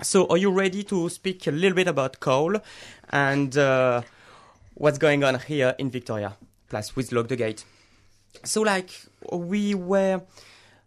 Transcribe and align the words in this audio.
So, 0.00 0.26
are 0.26 0.36
you 0.36 0.50
ready 0.50 0.82
to 0.84 1.08
speak 1.08 1.46
a 1.46 1.50
little 1.50 1.76
bit 1.76 1.86
about 1.86 2.18
coal 2.20 2.56
and 3.10 3.56
uh, 3.56 4.02
what's 4.74 4.98
going 4.98 5.22
on 5.22 5.38
here 5.38 5.74
in 5.78 5.90
Victoria? 5.90 6.36
Plus, 6.68 6.96
with 6.96 7.12
Lock 7.12 7.28
the 7.28 7.36
Gate. 7.36 7.64
So, 8.42 8.62
like, 8.62 8.90
we 9.30 9.74
were 9.74 10.22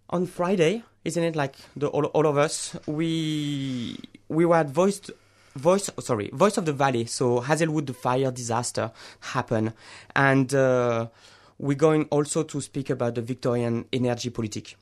on 0.09 0.25
Friday, 0.25 0.83
isn't 1.03 1.23
it? 1.23 1.35
Like 1.35 1.55
the 1.75 1.87
all, 1.87 2.05
all 2.05 2.25
of 2.25 2.37
us, 2.37 2.75
we 2.87 3.97
we 4.27 4.45
were 4.45 4.57
at 4.57 4.69
Voice 4.69 5.01
Voice 5.55 5.89
sorry 5.99 6.29
Voice 6.33 6.57
of 6.57 6.65
the 6.65 6.73
Valley. 6.73 7.05
So 7.05 7.39
Hazelwood 7.41 7.87
the 7.87 7.93
fire 7.93 8.31
disaster 8.31 8.91
happened, 9.21 9.73
and 10.15 10.53
uh, 10.53 11.07
we're 11.57 11.77
going 11.77 12.05
also 12.05 12.43
to 12.43 12.61
speak 12.61 12.89
about 12.89 13.15
the 13.15 13.21
Victorian 13.21 13.85
energy 13.93 14.29
politic. 14.29 14.75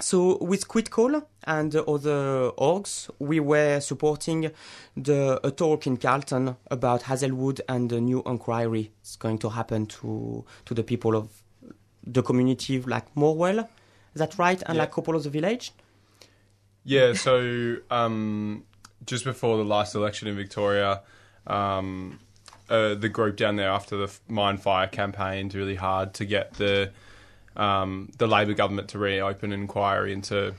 So 0.00 0.38
with 0.40 0.68
Quit 0.68 0.90
Coal 0.90 1.22
and 1.42 1.74
other 1.74 2.52
orgs, 2.56 3.10
we 3.18 3.40
were 3.40 3.80
supporting 3.80 4.52
the 4.96 5.40
a 5.42 5.50
talk 5.50 5.88
in 5.88 5.96
Carlton 5.96 6.56
about 6.70 7.02
Hazelwood 7.02 7.60
and 7.68 7.90
the 7.90 8.00
new 8.00 8.22
inquiry 8.24 8.92
it's 9.00 9.16
going 9.16 9.38
to 9.38 9.48
happen 9.48 9.86
to 9.86 10.44
to 10.66 10.74
the 10.74 10.84
people 10.84 11.16
of 11.16 11.42
the 12.06 12.22
community 12.22 12.80
like 12.80 13.12
Morwell. 13.16 13.66
Is 14.14 14.20
that 14.20 14.38
right? 14.38 14.62
And 14.66 14.76
Yeah. 14.76 14.82
like 14.82 14.92
couple 14.92 15.16
of 15.16 15.24
the 15.24 15.30
village. 15.30 15.72
Yeah, 16.84 17.12
so 17.12 17.76
um, 17.90 18.64
just 19.08 19.24
before 19.24 19.56
the 19.56 19.64
last 19.64 19.94
election 19.94 20.28
in 20.28 20.36
Victoria, 20.36 21.00
um, 21.46 22.20
uh, 22.68 22.94
the 22.94 23.08
group 23.08 23.36
down 23.36 23.56
there 23.56 23.70
after 23.70 23.96
the 23.96 24.14
mine 24.28 24.58
fire 24.58 24.86
campaigned 24.86 25.54
really 25.54 25.74
hard 25.74 26.12
to 26.14 26.26
get 26.26 26.52
the 26.54 26.92
um, 27.56 28.10
the 28.18 28.28
Labor 28.28 28.52
government 28.52 28.88
to 28.90 28.98
reopen 28.98 29.52
an 29.52 29.62
inquiry 29.62 30.12
into 30.12 30.54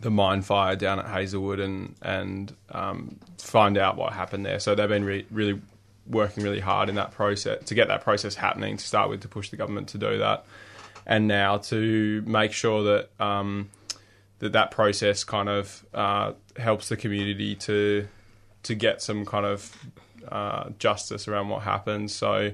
the 0.00 0.10
mine 0.10 0.42
fire 0.42 0.74
down 0.76 0.98
at 0.98 1.06
Hazelwood 1.06 1.60
and 1.60 1.94
and 2.02 2.52
um, 2.72 3.16
find 3.38 3.78
out 3.78 3.96
what 3.96 4.12
happened 4.12 4.44
there. 4.44 4.58
So 4.58 4.74
they've 4.74 4.88
been 4.88 5.04
re- 5.04 5.26
really 5.30 5.60
working 6.08 6.42
really 6.42 6.60
hard 6.60 6.88
in 6.88 6.96
that 6.96 7.12
process 7.12 7.64
to 7.66 7.74
get 7.76 7.86
that 7.86 8.02
process 8.02 8.34
happening 8.34 8.76
to 8.76 8.84
start 8.84 9.08
with 9.08 9.20
to 9.20 9.28
push 9.28 9.50
the 9.50 9.56
government 9.56 9.90
to 9.90 9.98
do 9.98 10.18
that, 10.18 10.44
and 11.06 11.28
now 11.28 11.58
to 11.58 12.22
make 12.26 12.52
sure 12.52 12.82
that. 12.82 13.10
Um, 13.24 13.70
that 14.40 14.52
that 14.52 14.70
process 14.70 15.22
kind 15.22 15.48
of 15.48 15.86
uh, 15.94 16.32
helps 16.60 16.88
the 16.88 16.96
community 16.96 17.54
to 17.56 18.06
to 18.62 18.74
get 18.74 19.02
some 19.02 19.24
kind 19.24 19.46
of 19.46 19.76
uh, 20.28 20.70
justice 20.78 21.26
around 21.28 21.48
what 21.48 21.62
happened. 21.62 22.10
So 22.10 22.52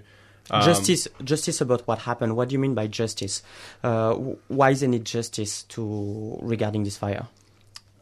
um, 0.51 0.63
justice, 0.63 1.09
justice 1.25 1.61
about 1.61 1.87
what 1.87 2.01
happened. 2.01 2.37
What 2.37 2.49
do 2.49 2.53
you 2.55 2.59
mean 2.59 2.75
by 2.75 2.87
justice? 2.87 3.43
Uh, 3.83 4.15
why 4.49 4.71
isn't 4.71 4.95
it 4.95 5.05
justice 5.05 5.65
to 5.65 6.39
regarding 6.41 6.85
this 6.85 6.97
fire? 6.97 7.27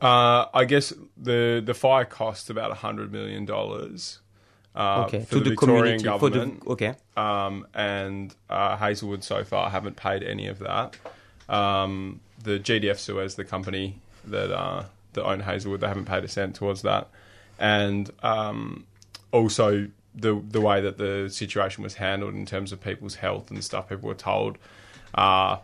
Uh, 0.01 0.47
I 0.53 0.65
guess 0.67 0.93
the 1.17 1.63
the 1.65 1.73
fire 1.73 2.05
cost 2.05 2.51
about 2.51 2.71
a 2.71 2.75
hundred 2.75 3.13
million 3.13 3.45
dollars. 3.45 4.19
Uh, 4.77 5.05
okay, 5.07 5.21
for 5.21 5.31
to 5.31 5.39
the, 5.39 5.45
the, 5.45 5.51
Victorian 5.51 5.99
community. 5.99 6.19
For 6.19 6.31
the 6.31 6.39
government, 6.39 6.67
okay, 6.67 6.95
um, 7.17 7.67
and 7.73 8.35
uh, 8.51 8.77
Hazelwood 8.77 9.23
so 9.25 9.45
far 9.45 9.71
haven't 9.71 9.97
paid 9.97 10.23
any 10.23 10.49
of 10.49 10.59
that. 10.59 10.97
Um, 11.49 12.21
the 12.43 12.59
GDF 12.59 12.99
Suez, 12.99 13.37
the 13.37 13.45
company 13.45 14.01
that 14.27 14.51
uh, 14.51 14.85
that 15.15 15.25
own 15.25 15.41
Hazelwood, 15.41 15.81
they 15.81 15.89
haven't 15.89 16.07
paid 16.07 16.25
a 16.25 16.29
cent 16.29 16.55
towards 16.55 16.83
that, 16.83 17.09
and 17.59 18.11
um, 18.23 18.87
also 19.33 19.89
the 20.15 20.41
the 20.49 20.61
way 20.61 20.81
that 20.81 20.99
the 20.99 21.29
situation 21.29 21.83
was 21.83 21.95
handled 21.95 22.35
in 22.35 22.47
terms 22.47 22.73
of 22.73 22.81
people's 22.81 23.17
health 23.17 23.51
and 23.51 23.63
stuff. 23.63 23.89
People 23.89 24.09
were 24.09 24.15
told. 24.15 24.59
Uh, 25.15 25.59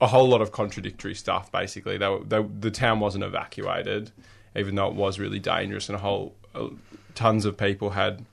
a 0.00 0.06
whole 0.06 0.28
lot 0.28 0.40
of 0.40 0.52
contradictory 0.52 1.14
stuff. 1.14 1.50
Basically, 1.50 1.98
they, 1.98 2.08
were, 2.08 2.22
they, 2.22 2.40
the 2.42 2.70
town 2.70 3.00
wasn't 3.00 3.24
evacuated, 3.24 4.12
even 4.54 4.76
though 4.76 4.86
it 4.86 4.94
was 4.94 5.18
really 5.18 5.40
dangerous, 5.40 5.88
and 5.88 5.96
a 5.96 5.98
whole 5.98 6.34
uh, 6.54 6.68
tons 7.14 7.44
of 7.44 7.56
people 7.56 7.90
had 7.90 8.24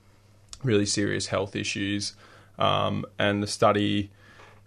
really 0.62 0.86
serious 0.86 1.26
health 1.26 1.56
issues. 1.56 2.14
Um, 2.58 3.04
and 3.18 3.42
the 3.42 3.46
study 3.46 4.10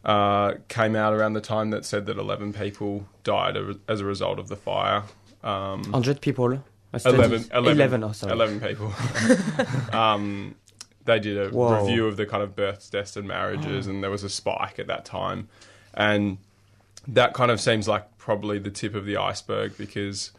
uh, 0.04 0.54
came 0.68 0.96
out 0.96 1.14
around 1.14 1.34
the 1.34 1.42
time 1.42 1.72
that 1.72 1.86
said 1.86 2.06
that 2.06 2.18
11 2.18 2.54
people 2.54 3.08
died 3.24 3.58
as 3.88 4.02
a 4.02 4.06
result 4.06 4.40
of 4.40 4.48
the 4.48 4.56
fire. 4.56 5.04
Um, 5.44 5.84
hundred 5.86 6.22
people. 6.22 6.54
Uh, 6.92 7.00
11, 7.06 7.44
studies. 7.44 7.50
11, 7.54 8.02
11, 8.02 8.04
oh, 8.04 8.28
11 8.28 8.60
people. 8.62 8.94
um, 9.98 10.56
they 11.06 11.20
did 11.20 11.38
a 11.38 11.50
Whoa. 11.50 11.82
review 11.82 12.08
of 12.08 12.18
the 12.18 12.26
kind 12.26 12.42
of 12.42 12.56
births, 12.56 12.90
deaths, 12.90 13.16
and 13.16 13.28
marriages, 13.28 13.86
and 13.88 14.04
there 14.04 14.10
was 14.10 14.24
a 14.24 14.30
spike 14.30 14.80
at 14.80 14.88
that 14.88 15.06
time. 15.06 15.50
And 15.94 16.40
that 17.08 17.34
kind 17.34 17.52
of 17.52 17.62
seems 17.62 17.88
like 17.88 18.18
probably 18.18 18.60
the 18.60 18.72
tip 18.72 18.96
of 18.96 19.06
the 19.06 19.18
iceberg 19.18 19.78
because 19.78 20.32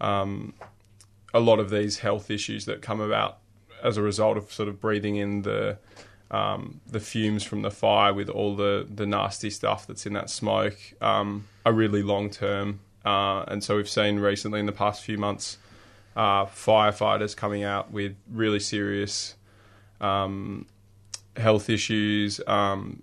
um, 0.00 0.54
a 1.32 1.40
lot 1.40 1.58
of 1.58 1.70
these 1.70 1.98
health 1.98 2.30
issues 2.30 2.64
that 2.66 2.82
come 2.82 3.00
about 3.00 3.38
as 3.82 3.96
a 3.96 4.02
result 4.02 4.36
of 4.36 4.52
sort 4.52 4.68
of 4.68 4.80
breathing 4.80 5.16
in 5.16 5.42
the 5.42 5.78
um, 6.30 6.80
the 6.86 7.00
fumes 7.00 7.44
from 7.44 7.60
the 7.60 7.70
fire 7.70 8.14
with 8.14 8.30
all 8.30 8.56
the, 8.56 8.86
the 8.88 9.04
nasty 9.04 9.50
stuff 9.50 9.86
that's 9.86 10.06
in 10.06 10.14
that 10.14 10.30
smoke 10.30 10.78
um, 11.02 11.46
are 11.66 11.72
really 11.72 12.02
long 12.02 12.30
term. 12.30 12.80
Uh, 13.04 13.44
and 13.48 13.62
so 13.62 13.76
we've 13.76 13.88
seen 13.88 14.18
recently 14.18 14.60
in 14.60 14.66
the 14.66 14.72
past 14.72 15.02
few 15.02 15.18
months 15.18 15.58
uh, 16.16 16.44
firefighters 16.46 17.36
coming 17.36 17.62
out 17.62 17.90
with 17.90 18.14
really 18.30 18.60
serious 18.60 19.34
um, 20.00 20.66
health 21.36 21.70
issues. 21.70 22.40
Um, 22.46 23.02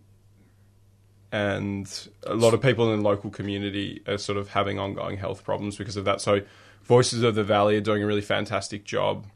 and 1.31 2.09
a 2.25 2.33
lot 2.33 2.53
of 2.53 2.61
people 2.61 2.91
in 2.91 2.99
the 2.99 3.07
local 3.07 3.29
community 3.29 4.01
are 4.07 4.17
sort 4.17 4.37
of 4.37 4.49
having 4.49 4.79
ongoing 4.79 5.17
health 5.17 5.43
problems 5.43 5.77
because 5.77 5.97
of 5.97 6.05
that. 6.05 6.21
So, 6.21 6.41
Voices 6.83 7.21
of 7.21 7.35
the 7.35 7.43
Valley 7.43 7.75
are 7.75 7.81
doing 7.81 8.01
a 8.01 8.05
really 8.07 8.21
fantastic 8.21 8.83
job 8.83 9.27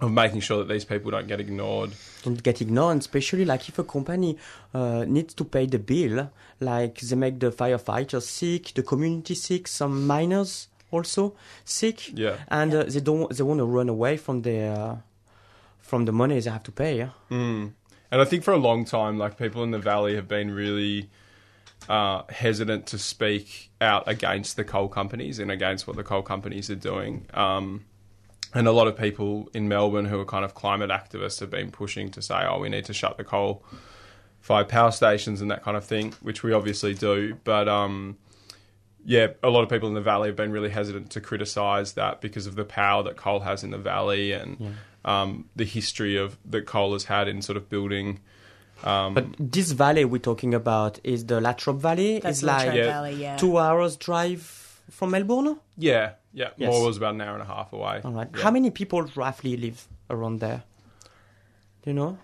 of 0.00 0.12
making 0.12 0.40
sure 0.40 0.58
that 0.58 0.68
these 0.68 0.84
people 0.84 1.10
don't 1.10 1.26
get 1.26 1.40
ignored. 1.40 1.90
don't 2.22 2.42
get 2.42 2.60
ignored, 2.60 2.98
especially 2.98 3.44
like 3.44 3.68
if 3.68 3.78
a 3.78 3.84
company 3.84 4.36
uh, 4.74 5.04
needs 5.06 5.32
to 5.34 5.44
pay 5.44 5.64
the 5.66 5.78
bill, 5.78 6.30
like 6.60 7.00
they 7.00 7.16
make 7.16 7.40
the 7.40 7.50
firefighters 7.50 8.22
sick, 8.24 8.74
the 8.74 8.82
community 8.82 9.34
sick, 9.34 9.66
some 9.68 10.06
miners 10.06 10.68
also 10.90 11.34
sick, 11.64 12.12
Yeah. 12.16 12.36
and 12.48 12.74
uh, 12.74 12.84
they 12.84 13.00
don't 13.00 13.34
they 13.36 13.42
want 13.42 13.58
to 13.58 13.64
run 13.64 13.88
away 13.88 14.16
from 14.18 14.42
their 14.42 15.02
from 15.80 16.04
the 16.04 16.12
money 16.12 16.38
they 16.40 16.50
have 16.50 16.62
to 16.64 16.72
pay. 16.72 16.98
yeah? 16.98 17.10
Mm. 17.30 17.72
And 18.10 18.20
I 18.20 18.24
think 18.24 18.44
for 18.44 18.52
a 18.52 18.58
long 18.58 18.84
time, 18.84 19.18
like 19.18 19.38
people 19.38 19.62
in 19.64 19.70
the 19.70 19.78
valley 19.78 20.14
have 20.16 20.28
been 20.28 20.50
really 20.50 21.08
uh, 21.88 22.22
hesitant 22.28 22.86
to 22.86 22.98
speak 22.98 23.70
out 23.80 24.04
against 24.06 24.56
the 24.56 24.64
coal 24.64 24.88
companies 24.88 25.38
and 25.38 25.50
against 25.50 25.86
what 25.86 25.96
the 25.96 26.02
coal 26.04 26.22
companies 26.22 26.70
are 26.70 26.74
doing. 26.76 27.26
Um, 27.34 27.84
and 28.56 28.66
a 28.66 28.72
lot 28.72 28.86
of 28.86 28.96
people 28.96 29.48
in 29.52 29.68
Melbourne 29.68 30.06
who 30.06 30.18
are 30.18 30.24
kind 30.24 30.44
of 30.44 30.54
climate 30.54 30.90
activists 30.90 31.40
have 31.40 31.50
been 31.50 31.70
pushing 31.70 32.10
to 32.12 32.22
say, 32.22 32.40
oh, 32.48 32.58
we 32.58 32.68
need 32.68 32.86
to 32.86 32.94
shut 32.94 33.16
the 33.18 33.24
coal 33.24 33.62
fired 34.40 34.68
power 34.68 34.90
stations 34.90 35.40
and 35.42 35.50
that 35.50 35.62
kind 35.62 35.76
of 35.76 35.84
thing, 35.84 36.14
which 36.22 36.42
we 36.42 36.52
obviously 36.52 36.94
do. 36.94 37.36
But 37.44 37.68
um, 37.68 38.16
yeah, 39.04 39.28
a 39.42 39.50
lot 39.50 39.62
of 39.62 39.68
people 39.68 39.88
in 39.88 39.94
the 39.94 40.00
valley 40.00 40.28
have 40.28 40.36
been 40.36 40.52
really 40.52 40.70
hesitant 40.70 41.10
to 41.10 41.20
criticise 41.20 41.92
that 41.94 42.20
because 42.20 42.46
of 42.46 42.54
the 42.56 42.64
power 42.64 43.02
that 43.02 43.16
coal 43.16 43.40
has 43.40 43.62
in 43.62 43.70
the 43.72 43.78
valley 43.78 44.32
and 44.32 44.76
um, 45.04 45.48
the 45.54 45.64
history 45.64 46.16
of 46.16 46.38
that 46.46 46.64
coal 46.66 46.92
has 46.94 47.04
had 47.04 47.28
in 47.28 47.42
sort 47.42 47.56
of 47.56 47.68
building. 47.68 48.20
Um, 48.84 49.14
But 49.14 49.26
this 49.38 49.72
valley 49.72 50.04
we're 50.04 50.18
talking 50.18 50.54
about 50.54 50.98
is 51.04 51.26
the 51.26 51.40
Latrobe 51.40 51.80
Valley. 51.80 52.20
That's 52.20 52.38
it's 52.38 52.42
like 52.42 52.66
Latrobe 52.68 52.76
Yeah. 52.76 52.86
Valley, 52.92 53.14
yeah. 53.14 53.36
two 53.36 53.58
hours 53.58 53.96
drive 53.96 54.42
from 54.90 55.10
Melbourne. 55.10 55.58
yeah, 55.76 56.12
yeah, 56.36 56.50
Yes. 56.56 56.70
Moore 56.70 56.84
was 56.86 56.96
about 56.98 57.14
an 57.14 57.20
hour 57.22 57.32
and 57.34 57.42
a 57.42 57.46
half 57.54 57.72
away. 57.72 58.00
All 58.04 58.12
right. 58.12 58.28
Yeah. 58.34 58.42
How 58.42 58.50
many 58.50 58.70
people 58.70 59.02
roughly 59.16 59.56
live 59.56 59.88
around 60.10 60.40
there? 60.40 60.62
Do 61.82 61.90
you 61.90 61.94
know? 61.94 62.18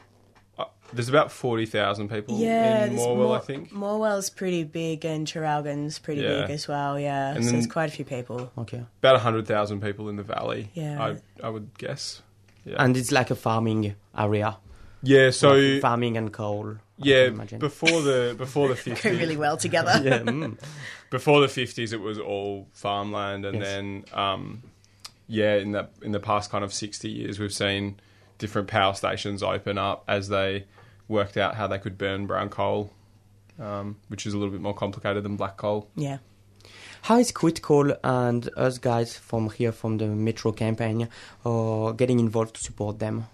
Uh, 0.59 0.67
there's 0.93 1.09
about 1.09 1.33
forty 1.33 1.65
thousand 1.67 2.11
people 2.11 2.39
Yeah, 2.39 2.85
in 2.85 2.95
Morwell, 2.97 3.17
Mor- 3.29 3.37
I 3.37 3.41
think. 3.41 3.73
Morwell's 3.73 4.29
pretty 4.31 4.65
big 4.65 5.05
and 5.07 5.27
Traralgon's 5.27 5.99
pretty 5.99 6.21
Yeah. 6.21 6.43
big 6.43 6.51
as 6.51 6.69
well, 6.69 7.01
yeah. 7.01 7.35
And 7.35 7.45
so 7.45 7.53
there's 7.53 7.67
quite 7.67 7.89
a 7.89 7.93
few 7.93 8.05
people. 8.05 8.53
Okay. 8.59 8.85
About 9.03 9.21
hundred 9.21 9.47
thousand 9.47 9.81
people 9.81 10.09
in 10.11 10.17
the 10.17 10.23
valley. 10.37 10.69
Yeah. 10.75 11.03
I 11.03 11.47
I 11.47 11.49
would 11.49 11.77
guess. 11.79 12.23
Yeah. 12.65 12.77
And 12.85 12.97
it's 12.97 13.11
like 13.11 13.31
a 13.31 13.35
farming 13.37 13.95
area. 14.17 14.59
yeah. 15.03 15.31
So 15.31 15.53
Like 15.55 15.81
farming 15.81 16.17
and 16.19 16.31
coal. 16.33 16.77
Yeah, 16.99 17.25
can 17.25 17.35
imagine. 17.35 17.59
before 17.59 18.01
the 18.03 18.35
before 18.39 18.69
the 18.69 18.77
Go 19.03 19.11
really 19.11 19.37
well 19.37 19.57
together. 19.57 19.95
yeah, 20.05 20.19
mm. 20.21 20.57
Before 21.13 21.43
the 21.43 21.49
fifties, 21.49 21.93
it 21.93 22.01
was 22.01 22.19
all 22.19 22.67
farmland, 22.73 23.45
and 23.45 23.59
Yes. 23.59 23.67
then 23.69 24.05
um, 24.15 24.63
yeah, 25.29 25.57
in 25.57 25.73
the 25.73 25.89
in 26.01 26.13
the 26.13 26.19
past 26.21 26.51
kind 26.51 26.65
of 26.65 26.73
sixty 26.73 27.11
years, 27.11 27.39
we've 27.39 27.53
seen 27.53 28.01
different 28.39 28.67
power 28.67 28.95
stations 28.95 29.43
open 29.43 29.77
up 29.77 30.05
as 30.09 30.29
they 30.31 30.65
worked 31.09 31.37
out 31.37 31.55
how 31.57 31.67
they 31.67 31.79
could 31.79 31.99
burn 31.99 32.27
brown 32.27 32.49
coal, 32.49 32.95
um, 33.61 33.99
which 34.09 34.25
is 34.25 34.33
a 34.33 34.39
little 34.39 34.51
bit 34.51 34.63
more 34.63 34.73
complicated 34.75 35.23
than 35.23 35.37
black 35.37 35.59
coal. 35.59 35.87
Yeah. 35.97 36.17
How 37.03 37.19
is 37.19 37.31
Quit 37.31 37.61
Coal 37.61 37.93
and 38.03 38.49
us 38.57 38.79
guys 38.79 39.15
from 39.19 39.51
here 39.51 39.73
from 39.73 39.99
the 39.99 40.07
Metro 40.07 40.51
campaign 40.53 41.09
are 41.45 41.93
getting 41.93 42.21
involved 42.21 42.55
to 42.55 42.61
support 42.63 43.01
them? 43.01 43.27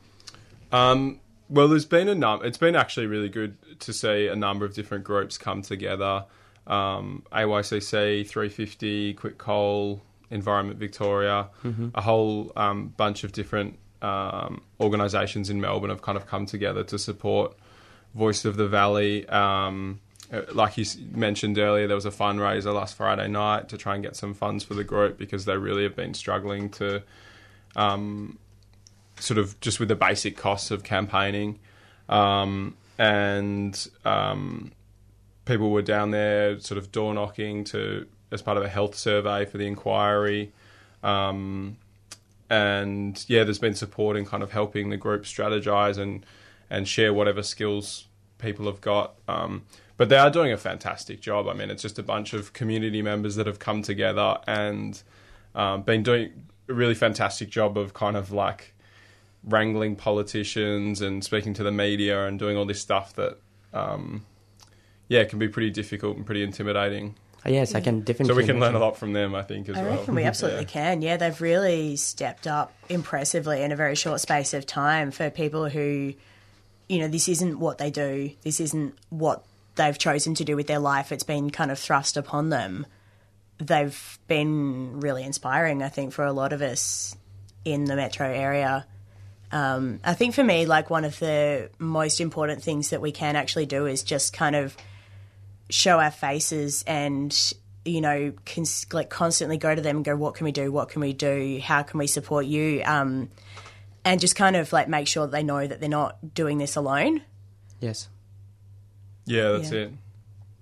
Um, 0.72 1.20
well, 1.48 1.68
there's 1.68 1.84
been 1.84 2.08
a 2.08 2.14
num- 2.16 2.44
It's 2.44 2.58
been 2.58 2.74
actually 2.74 3.06
really 3.06 3.28
good 3.28 3.56
to 3.80 3.92
see 3.92 4.26
a 4.26 4.34
number 4.34 4.64
of 4.64 4.74
different 4.74 5.04
groups 5.04 5.38
come 5.38 5.62
together. 5.62 6.24
Um, 6.68 7.24
AYCC, 7.32 8.26
350, 8.26 9.14
Quit 9.14 9.38
Coal, 9.38 10.02
Environment 10.30 10.78
Victoria, 10.78 11.48
a 11.94 12.02
whole 12.02 12.52
um, 12.56 12.88
bunch 12.96 13.24
of 13.24 13.32
different 13.32 13.78
um, 14.02 14.62
organisations 14.78 15.50
in 15.50 15.60
Melbourne 15.60 15.90
have 15.90 16.02
kind 16.02 16.16
of 16.16 16.26
come 16.26 16.46
together 16.46 16.84
to 16.84 16.98
support 16.98 17.56
Voice 18.14 18.44
of 18.44 18.56
the 18.56 18.68
Valley. 18.68 19.28
Um, 19.28 20.00
uh, 20.32 20.42
like 20.52 20.76
you 20.76 20.84
mentioned 21.12 21.58
earlier, 21.58 21.86
there 21.86 21.96
was 21.96 22.06
a 22.06 22.10
fundraiser 22.10 22.74
last 22.74 22.96
Friday 22.96 23.28
night 23.28 23.70
to 23.70 23.78
try 23.78 23.94
and 23.94 24.04
get 24.04 24.14
some 24.14 24.34
funds 24.34 24.62
for 24.62 24.74
the 24.74 24.84
group 24.84 25.16
because 25.16 25.46
they 25.46 25.56
really 25.56 25.84
have 25.84 25.96
been 25.96 26.12
struggling 26.14 26.68
to 26.70 27.02
um, 27.76 28.38
sort 29.18 29.38
of 29.38 29.58
just 29.60 29.80
with 29.80 29.88
the 29.88 29.96
basic 29.96 30.36
costs 30.36 30.70
of 30.70 30.84
campaigning. 30.84 31.58
Um, 32.08 32.76
and 32.98 33.88
um, 34.04 34.72
people 35.48 35.70
were 35.70 35.82
down 35.82 36.12
there 36.12 36.60
sort 36.60 36.78
of 36.78 36.92
door 36.92 37.14
knocking 37.14 37.64
to 37.64 38.06
as 38.30 38.42
part 38.42 38.58
of 38.58 38.62
a 38.62 38.68
health 38.68 38.94
survey 38.94 39.46
for 39.46 39.56
the 39.56 39.66
inquiry. 39.66 40.52
Um, 41.02 41.78
and 42.50 43.24
yeah, 43.28 43.44
there's 43.44 43.58
been 43.58 43.74
support 43.74 44.16
in 44.16 44.26
kind 44.26 44.42
of 44.42 44.52
helping 44.52 44.90
the 44.90 44.96
group 44.96 45.22
strategize 45.24 45.98
and 45.98 46.24
and 46.70 46.86
share 46.86 47.14
whatever 47.14 47.42
skills 47.42 48.06
people 48.36 48.66
have 48.66 48.80
got. 48.80 49.14
Um, 49.26 49.64
but 49.96 50.10
they 50.10 50.16
are 50.16 50.30
doing 50.30 50.52
a 50.52 50.58
fantastic 50.58 51.20
job. 51.20 51.48
I 51.48 51.54
mean, 51.54 51.70
it's 51.70 51.82
just 51.82 51.98
a 51.98 52.02
bunch 52.02 52.34
of 52.34 52.52
community 52.52 53.02
members 53.02 53.36
that 53.36 53.46
have 53.46 53.58
come 53.58 53.82
together 53.82 54.38
and 54.46 55.02
um, 55.54 55.82
been 55.82 56.02
doing 56.02 56.30
a 56.68 56.74
really 56.74 56.94
fantastic 56.94 57.48
job 57.48 57.76
of 57.78 57.94
kind 57.94 58.16
of 58.16 58.30
like 58.30 58.74
wrangling 59.42 59.96
politicians 59.96 61.00
and 61.00 61.24
speaking 61.24 61.54
to 61.54 61.62
the 61.62 61.72
media 61.72 62.26
and 62.26 62.38
doing 62.38 62.56
all 62.56 62.66
this 62.66 62.80
stuff 62.80 63.14
that, 63.14 63.38
um, 63.72 64.24
yeah, 65.08 65.20
it 65.20 65.28
can 65.30 65.38
be 65.38 65.48
pretty 65.48 65.70
difficult 65.70 66.16
and 66.16 66.24
pretty 66.26 66.42
intimidating. 66.42 67.14
Uh, 67.46 67.50
yes, 67.50 67.74
I 67.74 67.80
can 67.80 68.00
definitely. 68.00 68.34
So 68.34 68.36
we 68.36 68.44
can 68.46 68.58
learn 68.60 68.74
a 68.74 68.78
lot 68.78 68.96
from 68.96 69.12
them, 69.12 69.34
I 69.34 69.42
think, 69.42 69.68
as 69.68 69.76
I 69.76 69.82
well. 69.82 69.96
reckon 69.98 70.14
we 70.14 70.24
absolutely 70.32 70.62
Yeah. 70.62 70.68
can. 70.68 71.02
Yeah, 71.02 71.16
they've 71.16 71.40
really 71.40 71.96
stepped 71.96 72.46
up 72.46 72.72
impressively 72.88 73.62
in 73.62 73.72
a 73.72 73.76
very 73.76 73.94
short 73.94 74.20
space 74.20 74.54
of 74.54 74.66
time 74.66 75.10
for 75.12 75.30
people 75.30 75.68
who, 75.68 76.14
you 76.88 76.98
know, 76.98 77.08
this 77.08 77.28
isn't 77.28 77.58
what 77.58 77.78
they 77.78 77.90
do. 77.90 78.32
This 78.42 78.58
isn't 78.60 78.94
what 79.10 79.44
they've 79.76 79.96
chosen 79.98 80.34
to 80.34 80.44
do 80.44 80.56
with 80.56 80.66
their 80.66 80.80
life. 80.80 81.12
It's 81.12 81.22
been 81.22 81.50
kind 81.50 81.70
of 81.70 81.78
thrust 81.78 82.16
upon 82.16 82.48
them. 82.50 82.84
They've 83.58 84.18
been 84.28 85.00
really 85.00 85.24
inspiring, 85.24 85.82
I 85.82 85.88
think, 85.88 86.12
for 86.12 86.24
a 86.24 86.32
lot 86.32 86.52
of 86.52 86.60
us 86.62 87.16
in 87.64 87.84
the 87.84 87.96
metro 87.96 88.28
area. 88.28 88.86
Um, 89.50 90.00
I 90.04 90.14
think 90.14 90.34
for 90.34 90.44
me, 90.44 90.66
like 90.66 90.90
one 90.90 91.04
of 91.04 91.18
the 91.18 91.70
most 91.78 92.20
important 92.20 92.62
things 92.62 92.90
that 92.90 93.00
we 93.00 93.12
can 93.12 93.34
actually 93.36 93.66
do 93.66 93.86
is 93.86 94.02
just 94.02 94.32
kind 94.32 94.54
of 94.56 94.76
show 95.70 95.98
our 96.00 96.10
faces 96.10 96.82
and 96.86 97.52
you 97.84 98.00
know 98.00 98.32
cons- 98.46 98.86
like 98.92 99.08
constantly 99.10 99.56
go 99.56 99.74
to 99.74 99.80
them 99.80 99.96
and 99.96 100.04
go 100.04 100.16
what 100.16 100.34
can 100.34 100.44
we 100.44 100.52
do 100.52 100.70
what 100.72 100.88
can 100.88 101.00
we 101.00 101.12
do 101.12 101.58
how 101.62 101.82
can 101.82 101.98
we 101.98 102.06
support 102.06 102.46
you 102.46 102.82
um, 102.84 103.28
and 104.04 104.20
just 104.20 104.34
kind 104.36 104.56
of 104.56 104.72
like 104.72 104.88
make 104.88 105.06
sure 105.06 105.26
that 105.26 105.32
they 105.32 105.42
know 105.42 105.66
that 105.66 105.80
they're 105.80 105.88
not 105.88 106.34
doing 106.34 106.58
this 106.58 106.76
alone 106.76 107.22
Yes, 107.80 108.08
Yeah, 109.26 109.52
that's 109.52 109.70
Yeah. 109.70 109.78
it. 109.80 109.92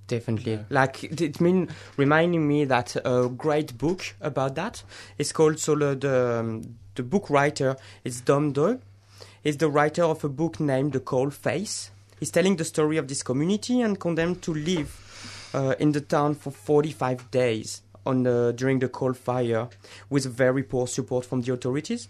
definitely. 0.09 0.59
Like 0.71 1.03
it- 1.05 1.21
it's 1.21 1.39
been 1.39 1.69
reminding 1.97 2.47
me 2.47 2.65
that 2.67 2.97
a 3.05 3.29
great 3.29 3.79
book 3.79 4.15
about 4.21 4.55
that 4.57 4.83
is 5.19 5.33
called 5.33 5.59
so 5.59 5.75
the 5.75 5.95
the, 5.97 6.39
um, 6.41 6.77
the 6.95 7.03
book 7.03 7.31
writer 7.31 7.77
is 8.05 8.21
Tom 8.21 8.53
Doig. 8.53 8.81
He's 9.43 9.57
the 9.59 9.69
writer 9.71 10.03
of 10.05 10.25
a 10.25 10.29
book 10.29 10.59
named 10.61 10.93
The 10.93 11.01
Coal 11.01 11.31
Face. 11.31 11.91
He's 12.19 12.31
telling 12.31 12.57
the 12.57 12.65
story 12.65 12.97
of 12.97 13.09
this 13.09 13.23
community 13.23 13.81
and 13.81 13.99
condemned 13.99 14.43
to 14.43 14.55
live 14.55 15.51
uh, 15.55 15.75
in 15.79 15.93
the 15.93 16.01
town 16.01 16.35
for 16.35 16.51
45 16.51 17.31
days 17.31 17.83
on 18.05 18.23
the, 18.23 18.55
during 18.57 18.79
the 18.79 18.89
coal 18.89 19.13
fire 19.13 19.69
with 20.09 20.27
very 20.27 20.63
poor 20.63 20.87
support 20.87 21.25
from 21.25 21.43
the 21.43 21.53
authorities. 21.53 22.09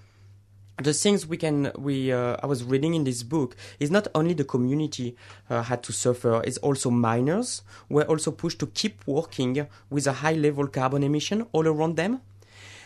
the 0.83 0.93
things 0.93 1.27
we 1.27 1.37
can 1.37 1.73
we 1.79 2.13
uh, 2.13 2.37
I 2.43 2.47
was 2.47 2.63
reading 2.63 2.95
in 2.95 3.05
this 3.05 3.23
book 3.23 3.57
is 3.81 3.91
not 3.91 4.09
only 4.15 4.35
the 4.35 4.45
community 4.45 5.17
uh, 5.49 5.63
had 5.63 5.83
to 5.85 5.93
suffer, 5.93 6.43
it's 6.45 6.59
also 6.59 6.91
miners 6.91 7.63
were 7.89 8.05
also 8.05 8.31
pushed 8.31 8.59
to 8.61 8.67
keep 8.67 9.07
working 9.07 9.67
with 9.89 10.07
a 10.07 10.13
high 10.13 10.35
level 10.35 10.67
carbon 10.67 11.03
emission 11.03 11.47
all 11.53 11.67
around 11.67 11.97
them. 11.97 12.21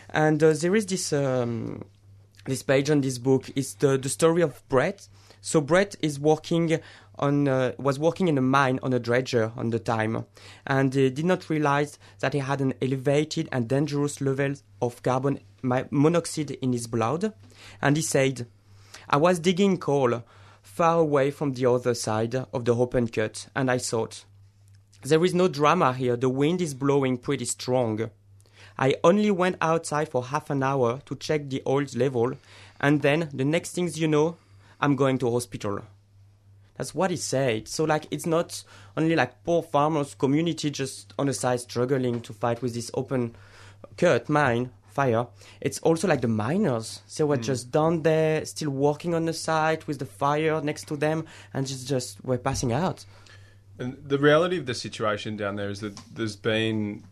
And 0.09 0.41
uh, 0.41 0.53
there 0.53 0.75
is 0.75 0.85
this 0.85 1.11
um, 1.11 1.83
this 2.45 2.63
page 2.63 2.89
on 2.89 3.01
this 3.01 3.17
book 3.17 3.49
is 3.55 3.75
the 3.75 3.97
the 3.97 4.09
story 4.09 4.41
of 4.41 4.67
Brett. 4.69 5.07
So 5.41 5.59
Brett 5.59 5.95
is 6.01 6.19
working 6.19 6.79
on 7.21 7.47
uh, 7.47 7.73
was 7.77 7.99
working 7.99 8.27
in 8.27 8.37
a 8.37 8.41
mine 8.41 8.79
on 8.81 8.93
a 8.93 8.99
dredger 8.99 9.51
on 9.55 9.69
the 9.69 9.79
time, 9.79 10.25
and 10.65 10.91
uh, 10.97 11.09
did 11.09 11.25
not 11.25 11.49
realize 11.49 11.99
that 12.19 12.33
he 12.33 12.39
had 12.39 12.61
an 12.61 12.73
elevated 12.81 13.47
and 13.51 13.67
dangerous 13.67 14.19
level 14.19 14.55
of 14.81 15.03
carbon 15.03 15.39
monoxide 15.61 16.51
in 16.51 16.73
his 16.73 16.87
blood. 16.87 17.33
And 17.81 17.95
he 17.95 18.01
said, 18.01 18.47
"I 19.09 19.17
was 19.17 19.39
digging 19.39 19.77
coal 19.77 20.23
far 20.61 20.99
away 20.99 21.31
from 21.31 21.53
the 21.53 21.65
other 21.67 21.93
side 21.93 22.35
of 22.35 22.65
the 22.65 22.75
open 22.75 23.07
cut, 23.07 23.47
and 23.55 23.69
I 23.69 23.77
thought." 23.77 24.25
There 25.03 25.25
is 25.25 25.33
no 25.33 25.47
drama 25.47 25.93
here. 25.93 26.15
The 26.15 26.29
wind 26.29 26.61
is 26.61 26.75
blowing 26.75 27.17
pretty 27.17 27.45
strong. 27.45 28.11
I 28.77 28.95
only 29.03 29.31
went 29.31 29.57
outside 29.59 30.09
for 30.09 30.25
half 30.25 30.49
an 30.51 30.61
hour 30.61 31.01
to 31.05 31.15
check 31.15 31.49
the 31.49 31.63
oil 31.65 31.85
level, 31.95 32.33
and 32.79 33.01
then 33.01 33.29
the 33.33 33.45
next 33.45 33.71
things 33.71 33.99
you 33.99 34.07
know, 34.07 34.37
I'm 34.79 34.95
going 34.95 35.17
to 35.19 35.31
hospital. 35.31 35.81
That's 36.81 36.95
what 36.95 37.11
he 37.11 37.17
said. 37.17 37.67
So 37.67 37.83
like 37.83 38.07
it's 38.09 38.25
not 38.25 38.63
only 38.97 39.15
like 39.15 39.43
poor 39.43 39.61
farmers 39.61 40.15
community 40.15 40.71
just 40.71 41.13
on 41.19 41.27
the 41.27 41.33
side 41.33 41.59
struggling 41.59 42.21
to 42.21 42.33
fight 42.33 42.63
with 42.63 42.73
this 42.73 42.89
open 42.95 43.35
cut 43.97 44.27
mine 44.29 44.71
fire. 44.87 45.27
It's 45.61 45.77
also 45.81 46.07
like 46.07 46.21
the 46.21 46.27
miners. 46.27 47.03
They 47.15 47.23
were 47.23 47.37
just 47.37 47.69
down 47.69 48.01
there 48.01 48.43
still 48.45 48.71
working 48.71 49.13
on 49.13 49.25
the 49.25 49.33
site 49.33 49.85
with 49.85 49.99
the 49.99 50.07
fire 50.07 50.59
next 50.59 50.87
to 50.87 50.97
them 50.97 51.27
and 51.53 51.67
just 51.67 51.87
just 51.87 52.25
were 52.25 52.39
passing 52.39 52.73
out. 52.73 53.05
And 53.77 53.95
the 54.03 54.17
reality 54.17 54.57
of 54.57 54.65
the 54.65 54.73
situation 54.73 55.37
down 55.37 55.57
there 55.57 55.69
is 55.69 55.81
that 55.81 55.95
there's 56.11 56.35
been 56.35 57.03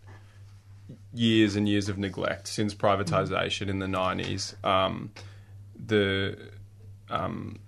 years 1.14 1.56
and 1.56 1.70
years 1.70 1.90
of 1.90 2.00
neglect 2.00 2.48
since 2.48 2.74
privatisation 2.74 3.68
in 3.68 3.78
the 3.78 3.86
90s. 3.86 4.56
Um, 4.66 5.12
the 5.76 6.36
um, 7.12 7.60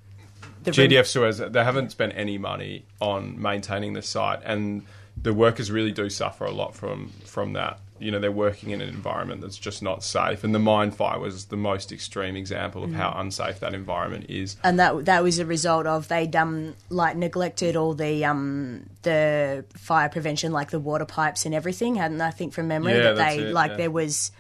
The 0.63 0.72
GDF 0.72 1.08
Suez, 1.08 1.38
they 1.39 1.63
haven't 1.63 1.91
spent 1.91 2.13
any 2.15 2.38
money 2.38 2.86
on 3.00 3.41
maintaining 3.41 3.94
the 3.94 4.01
site, 4.01 4.41
and 4.46 4.84
the 5.22 5.34
workers 5.34 5.72
really 5.72 5.91
do 5.91 6.10
suffer 6.10 6.46
a 6.46 6.51
lot 6.51 6.75
from 6.75 7.12
from 7.25 7.53
that. 7.53 7.80
You 8.00 8.10
know, 8.10 8.18
they're 8.20 8.32
working 8.32 8.72
in 8.72 8.82
an 8.82 8.89
environment 8.89 9.41
that's 9.41 9.60
just 9.60 9.84
not 9.84 10.03
safe, 10.03 10.44
and 10.44 10.56
the 10.56 10.60
mine 10.60 10.89
fire 10.89 11.20
was 11.20 11.46
the 11.46 11.58
most 11.58 11.91
extreme 11.91 12.36
example 12.36 12.84
of 12.84 12.94
how 12.94 13.13
unsafe 13.15 13.60
that 13.60 13.75
environment 13.75 14.25
is. 14.30 14.58
and 14.63 14.80
that 14.80 15.06
that 15.06 15.22
was 15.22 15.38
a 15.38 15.46
result 15.46 15.86
of 15.86 16.08
they'd 16.08 16.36
um 16.36 16.74
like 16.89 17.15
neglected 17.15 17.75
all 17.75 17.94
the 17.94 18.25
um 18.25 18.88
the 19.03 19.63
fire 19.75 20.10
prevention 20.10 20.51
like 20.51 20.72
the 20.72 20.80
water 20.80 21.06
pipes 21.06 21.46
and 21.46 21.53
everything 21.53 21.96
hadn't 21.96 22.22
I 22.22 22.32
think 22.32 22.53
from 22.53 22.68
memory 22.68 22.94
Yeah, 22.94 23.03
that 23.03 23.18
that's 23.18 23.36
they 23.36 23.44
it, 23.44 23.53
like 23.53 23.72
yeah. 23.72 23.77
there 23.77 23.91
was 23.91 24.32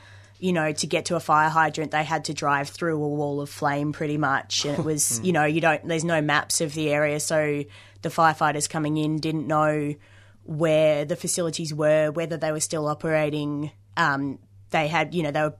you 0.41 0.51
know 0.51 0.71
to 0.71 0.87
get 0.87 1.05
to 1.05 1.15
a 1.15 1.19
fire 1.19 1.49
hydrant 1.49 1.91
they 1.91 2.03
had 2.03 2.25
to 2.25 2.33
drive 2.33 2.67
through 2.67 3.01
a 3.01 3.07
wall 3.07 3.39
of 3.39 3.49
flame 3.49 3.93
pretty 3.93 4.17
much. 4.17 4.65
And 4.65 4.79
it 4.79 4.85
was 4.91 5.21
you 5.23 5.31
know 5.31 5.45
you 5.45 5.61
don't 5.61 5.87
there's 5.87 6.03
no 6.03 6.21
maps 6.21 6.59
of 6.61 6.73
the 6.73 6.89
area 6.89 7.19
so 7.19 7.63
the 8.01 8.09
firefighters 8.09 8.69
coming 8.69 8.97
in 8.97 9.19
didn't 9.19 9.47
know 9.47 9.95
where 10.43 11.05
the 11.05 11.15
facilities 11.15 11.73
were 11.73 12.11
whether 12.11 12.37
they 12.37 12.51
were 12.51 12.59
still 12.59 12.87
operating. 12.87 13.71
Um 13.95 14.39
they 14.71 14.87
had 14.87 15.13
you 15.13 15.23
know 15.23 15.31
they 15.31 15.41
were 15.41 15.55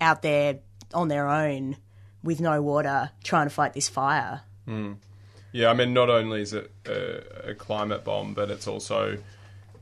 out 0.00 0.22
there 0.22 0.60
on 0.94 1.08
their 1.08 1.28
own 1.28 1.76
with 2.22 2.40
no 2.40 2.62
water 2.62 3.10
trying 3.22 3.46
to 3.46 3.54
fight 3.54 3.74
this 3.74 3.88
fire. 3.88 4.42
Yeah, 5.52 5.70
I 5.70 5.74
mean, 5.74 5.94
not 5.94 6.10
only 6.10 6.42
is 6.42 6.52
it 6.52 6.70
a, 6.86 7.50
a 7.50 7.54
climate 7.54 8.04
bomb, 8.04 8.34
but 8.34 8.50
it's 8.50 8.68
also, 8.68 9.18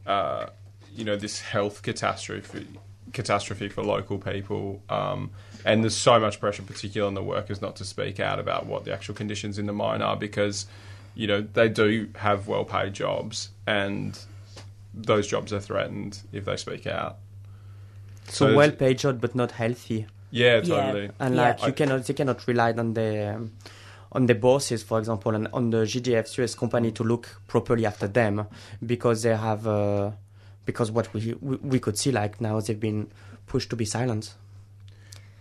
uh, 0.07 0.47
you 0.95 1.05
know, 1.05 1.17
this 1.17 1.41
health 1.41 1.83
catastrophe 1.83 2.79
catastrophe 3.17 3.69
for 3.69 3.83
local 3.83 4.19
people. 4.19 4.81
Um, 4.89 5.31
and 5.65 5.83
there's 5.83 5.97
so 5.97 6.21
much 6.21 6.39
pressure, 6.39 6.63
particularly 6.63 7.09
on 7.09 7.15
the 7.15 7.23
workers, 7.23 7.61
not 7.61 7.75
to 7.77 7.85
speak 7.85 8.21
out 8.21 8.39
about 8.39 8.67
what 8.67 8.85
the 8.85 8.93
actual 8.93 9.15
conditions 9.15 9.59
in 9.59 9.67
the 9.67 9.73
mine 9.73 10.03
are, 10.03 10.17
because 10.17 10.67
you 11.17 11.27
know, 11.27 11.41
they 11.41 11.69
do 11.69 12.09
have 12.17 12.47
well 12.47 12.65
paid 12.65 12.93
jobs, 12.93 13.49
and 13.67 14.19
those 14.95 15.27
jobs 15.27 15.51
are 15.53 15.61
threatened 15.61 16.21
if 16.31 16.45
they 16.45 16.57
speak 16.57 16.87
out. 16.87 17.17
So, 18.29 18.49
So 18.51 18.55
well 18.57 18.71
paid 18.71 18.99
job, 18.99 19.21
but 19.21 19.35
not 19.35 19.53
healthy. 19.53 20.07
Yeah, 20.31 20.57
Yeah. 20.57 20.61
totally. 20.63 21.11
and 21.19 21.35
Yeah. 21.35 21.43
like 21.43 21.67
you 21.67 21.73
cannot 21.73 22.05
they 22.05 22.15
cannot 22.15 22.47
rely 22.47 22.73
on 22.73 22.93
the 22.95 23.35
um, 23.35 23.53
on 24.13 24.27
the 24.27 24.35
bosses 24.35 24.83
for 24.83 24.99
example 24.99 25.35
and 25.35 25.49
on 25.53 25.71
the 25.71 25.83
GDF 25.93 26.27
Suez 26.29 26.55
company 26.55 26.91
to 26.93 27.03
look 27.05 27.41
properly 27.47 27.87
after 27.87 28.09
them 28.09 28.47
because 28.85 29.23
they 29.23 29.37
have 29.37 29.67
uh, 29.67 30.11
because 30.67 30.91
what 30.91 31.13
we, 31.15 31.35
we 31.41 31.57
we 31.57 31.81
could 31.81 31.99
see 31.99 32.13
like 32.13 32.41
now 32.41 32.61
they've 32.61 32.81
been 32.81 33.09
pushed 33.47 33.71
to 33.71 33.77
be 33.77 33.85
silent 33.87 34.35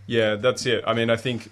Yeah, 0.08 0.36
that's 0.36 0.66
it. 0.66 0.84
I 0.86 0.94
mean, 0.94 1.10
I 1.10 1.16
think 1.16 1.50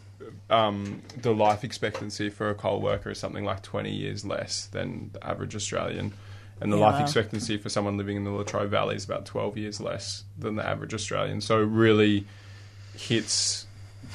um, 0.50 1.02
the 1.16 1.34
life 1.34 1.64
expectancy 1.64 2.30
for 2.30 2.50
a 2.50 2.56
coal 2.56 2.82
worker 2.82 3.12
is 3.12 3.20
something 3.20 3.44
like 3.44 3.64
20 3.64 3.92
years 3.92 4.26
less 4.26 4.68
than 4.68 5.10
the 5.14 5.26
average 5.26 5.56
Australian. 5.56 6.14
And 6.62 6.72
the 6.72 6.78
Yeah, 6.78 6.78
life 6.78 7.00
expectancy 7.00 7.58
for 7.58 7.70
someone 7.70 7.98
living 7.98 8.16
in 8.16 8.24
the 8.24 8.32
Latrobe 8.32 8.70
Valley 8.70 8.96
is 8.96 9.04
about 9.06 9.26
12 9.26 9.58
years 9.58 9.82
less 9.82 10.24
than 10.38 10.56
the 10.56 10.66
average 10.66 10.94
Australian. 10.94 11.42
So 11.42 11.60
it 11.62 11.66
really 11.66 12.28
hits 12.96 13.66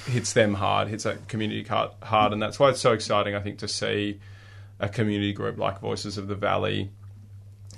hits 0.06 0.32
them 0.32 0.54
hard, 0.54 0.88
hits 0.88 1.04
that 1.04 1.28
community 1.28 1.64
hard, 1.64 1.90
hard. 2.02 2.32
And 2.32 2.40
that's 2.40 2.58
why 2.60 2.70
it's 2.70 2.80
so 2.80 2.92
exciting, 2.92 3.34
I 3.34 3.40
think, 3.40 3.58
to 3.58 3.68
see 3.68 4.20
a 4.78 4.88
community 4.88 5.32
group 5.32 5.58
like 5.58 5.80
Voices 5.80 6.16
of 6.16 6.28
the 6.28 6.36
Valley 6.36 6.90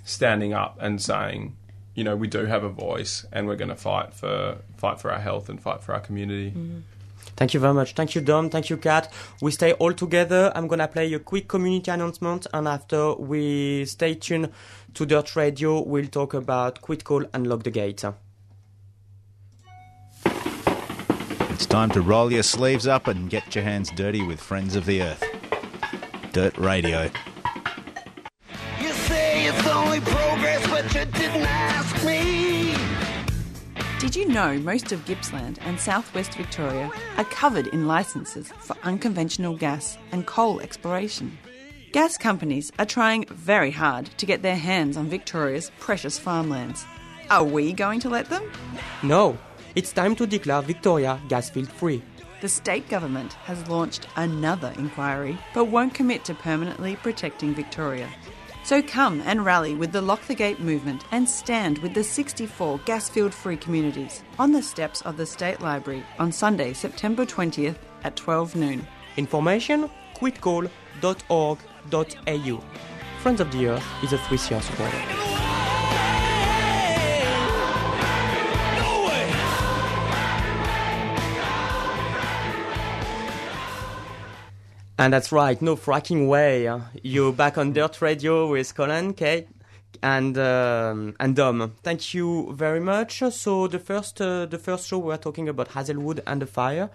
standing 0.04 0.52
up 0.52 0.76
and 0.80 1.00
saying, 1.00 1.56
you 1.94 2.04
know, 2.04 2.16
we 2.16 2.28
do 2.28 2.46
have 2.46 2.64
a 2.64 2.68
voice 2.68 3.26
and 3.32 3.46
we're 3.46 3.56
going 3.56 3.68
to 3.68 3.76
fight 3.76 4.14
for 4.14 4.58
fight 4.76 5.00
for 5.00 5.10
our 5.12 5.20
health 5.20 5.48
and 5.48 5.60
fight 5.60 5.82
for 5.82 5.92
our 5.92 6.00
community. 6.00 6.50
Mm-hmm. 6.50 6.78
Thank 7.36 7.54
you 7.54 7.60
very 7.60 7.74
much. 7.74 7.94
Thank 7.94 8.14
you, 8.14 8.20
Dom. 8.20 8.50
Thank 8.50 8.68
you, 8.70 8.76
Kat. 8.76 9.12
We 9.40 9.50
stay 9.50 9.72
all 9.74 9.92
together. 9.92 10.52
I'm 10.54 10.68
gonna 10.68 10.88
play 10.88 11.12
a 11.14 11.18
quick 11.18 11.48
community 11.48 11.90
announcement, 11.90 12.46
and 12.52 12.68
after 12.68 13.14
we 13.14 13.84
stay 13.86 14.14
tuned 14.14 14.50
to 14.94 15.06
Dirt 15.06 15.36
Radio, 15.36 15.80
we'll 15.80 16.06
talk 16.06 16.34
about 16.34 16.82
Quit 16.82 17.04
Coal 17.04 17.24
and 17.32 17.46
Lock 17.46 17.62
the 17.62 17.70
Gate. 17.70 18.04
It's 20.24 21.66
time 21.66 21.90
to 21.90 22.02
roll 22.02 22.32
your 22.32 22.42
sleeves 22.42 22.86
up 22.86 23.06
and 23.06 23.30
get 23.30 23.54
your 23.54 23.64
hands 23.64 23.90
dirty 23.90 24.22
with 24.22 24.40
Friends 24.40 24.76
of 24.76 24.84
the 24.86 25.02
Earth. 25.02 25.24
Dirt 26.32 26.56
Radio. 26.58 27.10
You 28.80 28.92
say 28.92 29.46
it's 29.46 29.66
only 29.66 30.00
progress, 30.00 30.66
but 30.68 30.84
you 30.94 31.04
didn't 31.06 31.42
ask 31.42 31.64
me. 31.64 31.69
Did 34.00 34.16
you 34.16 34.28
know 34.28 34.58
most 34.58 34.92
of 34.92 35.04
Gippsland 35.04 35.58
and 35.60 35.78
southwest 35.78 36.32
Victoria 36.32 36.90
are 37.18 37.24
covered 37.24 37.66
in 37.66 37.86
licenses 37.86 38.50
for 38.60 38.74
unconventional 38.82 39.54
gas 39.54 39.98
and 40.10 40.24
coal 40.24 40.58
exploration? 40.60 41.36
Gas 41.92 42.16
companies 42.16 42.72
are 42.78 42.86
trying 42.86 43.26
very 43.26 43.70
hard 43.70 44.06
to 44.16 44.24
get 44.24 44.40
their 44.40 44.56
hands 44.56 44.96
on 44.96 45.10
Victoria's 45.10 45.70
precious 45.78 46.18
farmlands. 46.18 46.86
Are 47.28 47.44
we 47.44 47.74
going 47.74 48.00
to 48.00 48.08
let 48.08 48.30
them? 48.30 48.50
No, 49.02 49.36
it's 49.74 49.92
time 49.92 50.16
to 50.16 50.26
declare 50.26 50.62
Victoria 50.62 51.20
gas 51.28 51.50
field 51.50 51.68
free. 51.68 52.02
The 52.40 52.48
state 52.48 52.88
government 52.88 53.34
has 53.44 53.68
launched 53.68 54.06
another 54.16 54.72
inquiry 54.78 55.36
but 55.52 55.66
won't 55.66 55.92
commit 55.92 56.24
to 56.24 56.34
permanently 56.34 56.96
protecting 56.96 57.54
Victoria. 57.54 58.08
So 58.70 58.80
come 58.80 59.20
and 59.22 59.44
rally 59.44 59.74
with 59.74 59.90
the 59.90 60.00
Lock 60.00 60.24
the 60.28 60.34
Gate 60.36 60.60
movement 60.60 61.04
and 61.10 61.28
stand 61.28 61.78
with 61.78 61.92
the 61.92 62.04
64 62.04 62.78
gas 62.84 63.10
field 63.10 63.34
free 63.34 63.56
communities 63.56 64.22
on 64.38 64.52
the 64.52 64.62
steps 64.62 65.02
of 65.02 65.16
the 65.16 65.26
State 65.26 65.60
Library 65.60 66.04
on 66.20 66.30
Sunday, 66.30 66.72
September 66.72 67.26
20th 67.26 67.78
at 68.04 68.14
12 68.14 68.54
noon. 68.54 68.86
Information 69.16 69.90
quitcoal.org.au. 70.14 70.70
Friends 73.22 73.40
of 73.40 73.50
the 73.50 73.66
Earth 73.66 73.86
is 74.04 74.12
a 74.12 74.18
3CR 74.18 74.62
supporter. 74.62 75.19
And 85.00 85.14
that's 85.14 85.32
right, 85.32 85.60
no 85.62 85.76
fracking 85.76 86.28
way. 86.28 86.70
You're 87.02 87.32
back 87.32 87.56
on 87.56 87.72
Dirt 87.72 88.02
Radio 88.02 88.50
with 88.50 88.74
Colin, 88.74 89.14
Kate, 89.14 89.48
and 90.02 90.36
um, 90.36 91.16
and 91.18 91.34
Dom. 91.34 91.72
Thank 91.82 92.12
you 92.12 92.52
very 92.52 92.80
much. 92.80 93.22
So 93.30 93.66
the 93.66 93.78
first 93.78 94.20
uh, 94.20 94.44
the 94.44 94.58
first 94.58 94.88
show 94.88 94.98
we 94.98 95.06
were 95.06 95.16
talking 95.16 95.48
about 95.48 95.68
Hazelwood 95.68 96.22
and 96.26 96.42
the 96.42 96.46
fire, 96.46 96.90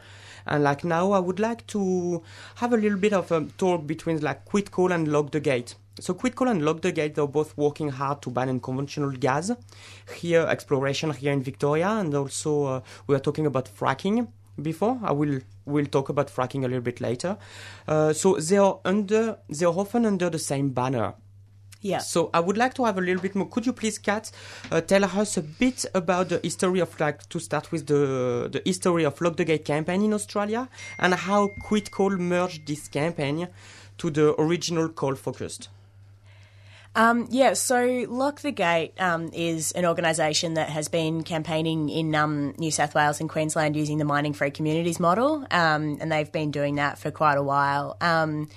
and 0.45 0.63
like 0.63 0.83
now 0.83 1.13
I 1.13 1.17
would 1.17 1.39
like 1.39 1.65
to 1.65 2.21
have 2.57 2.73
a 2.73 2.77
little 2.77 2.99
bit 2.99 3.13
of 3.13 3.31
a 3.31 3.45
talk 3.57 3.87
between 3.87 4.21
like 4.21 4.45
Quit 4.45 4.69
Coal 4.69 4.91
and 4.91 5.07
Lock 5.07 5.31
the 5.31 5.39
Gate. 5.39 5.73
So 5.99 6.13
Quit 6.13 6.35
Coal 6.35 6.49
and 6.49 6.63
Lock 6.63 6.81
the 6.81 6.91
Gate 6.91 7.15
they're 7.15 7.25
both 7.25 7.57
working 7.57 7.89
hard 7.89 8.21
to 8.21 8.29
ban 8.29 8.49
unconventional 8.49 9.13
gas, 9.13 9.49
here 10.13 10.45
exploration 10.47 11.09
here 11.09 11.33
in 11.33 11.41
Victoria, 11.41 11.87
and 11.87 12.13
also 12.13 12.65
uh, 12.65 12.81
we 13.07 13.15
are 13.15 13.19
talking 13.19 13.47
about 13.47 13.65
fracking 13.65 14.27
before. 14.61 14.99
I 15.03 15.11
will 15.11 15.39
will 15.65 15.85
talk 15.85 16.09
about 16.09 16.27
fracking 16.27 16.63
a 16.63 16.67
little 16.67 16.81
bit 16.81 17.01
later. 17.01 17.37
Uh, 17.87 18.13
so 18.13 18.35
they 18.37 18.57
are 18.57 18.79
under 18.85 19.37
they 19.49 19.65
are 19.65 19.73
often 19.73 20.05
under 20.05 20.29
the 20.29 20.39
same 20.39 20.69
banner. 20.69 21.13
Yeah. 21.81 21.99
So 21.99 22.31
I 22.33 22.39
would 22.39 22.57
like 22.57 22.73
to 22.75 22.85
have 22.85 22.97
a 22.97 23.01
little 23.01 23.21
bit 23.21 23.35
more. 23.35 23.47
Could 23.47 23.67
you 23.67 23.73
please, 23.73 23.99
Kat, 23.99 24.31
uh, 24.71 24.81
tell 24.81 25.05
us 25.05 25.37
a 25.37 25.43
bit 25.43 25.85
about 25.93 26.29
the 26.29 26.39
history 26.41 26.79
of 26.79 26.99
like 26.99 27.29
to 27.29 27.39
start 27.39 27.71
with 27.71 27.85
the 27.85 28.49
the 28.51 28.61
history 28.65 29.03
of 29.03 29.21
Lock 29.21 29.37
the 29.37 29.45
Gate 29.45 29.65
campaign 29.65 30.01
in 30.01 30.13
Australia 30.13 30.67
and 30.97 31.13
how 31.13 31.49
Quit 31.61 31.91
Coal 31.91 32.17
merged 32.17 32.65
this 32.65 32.87
campaign 32.87 33.47
to 33.99 34.09
the 34.09 34.33
original 34.41 34.89
coal 34.89 35.15
focused. 35.15 35.69
Um, 36.95 37.27
yeah, 37.29 37.53
so 37.53 38.05
Lock 38.07 38.39
the 38.39 38.51
Gate 38.51 38.93
um, 38.99 39.29
is 39.33 39.73
an 39.73 39.85
organisation 39.85 40.53
that 40.53 40.69
has 40.69 40.87
been 40.87 41.23
campaigning 41.23 41.89
in 41.89 42.15
um, 42.15 42.53
New 42.57 42.71
South 42.71 42.95
Wales 42.95 43.19
and 43.19 43.29
Queensland 43.29 43.75
using 43.75 43.97
the 43.97 44.05
mining 44.05 44.31
free 44.31 44.49
communities 44.49 44.97
model, 44.97 45.45
um, 45.51 45.97
and 45.99 46.09
they've 46.09 46.31
been 46.31 46.51
doing 46.51 46.75
that 46.75 46.97
for 46.97 47.11
quite 47.11 47.37
a 47.37 47.43
while. 47.43 47.97
Um, 47.99 48.47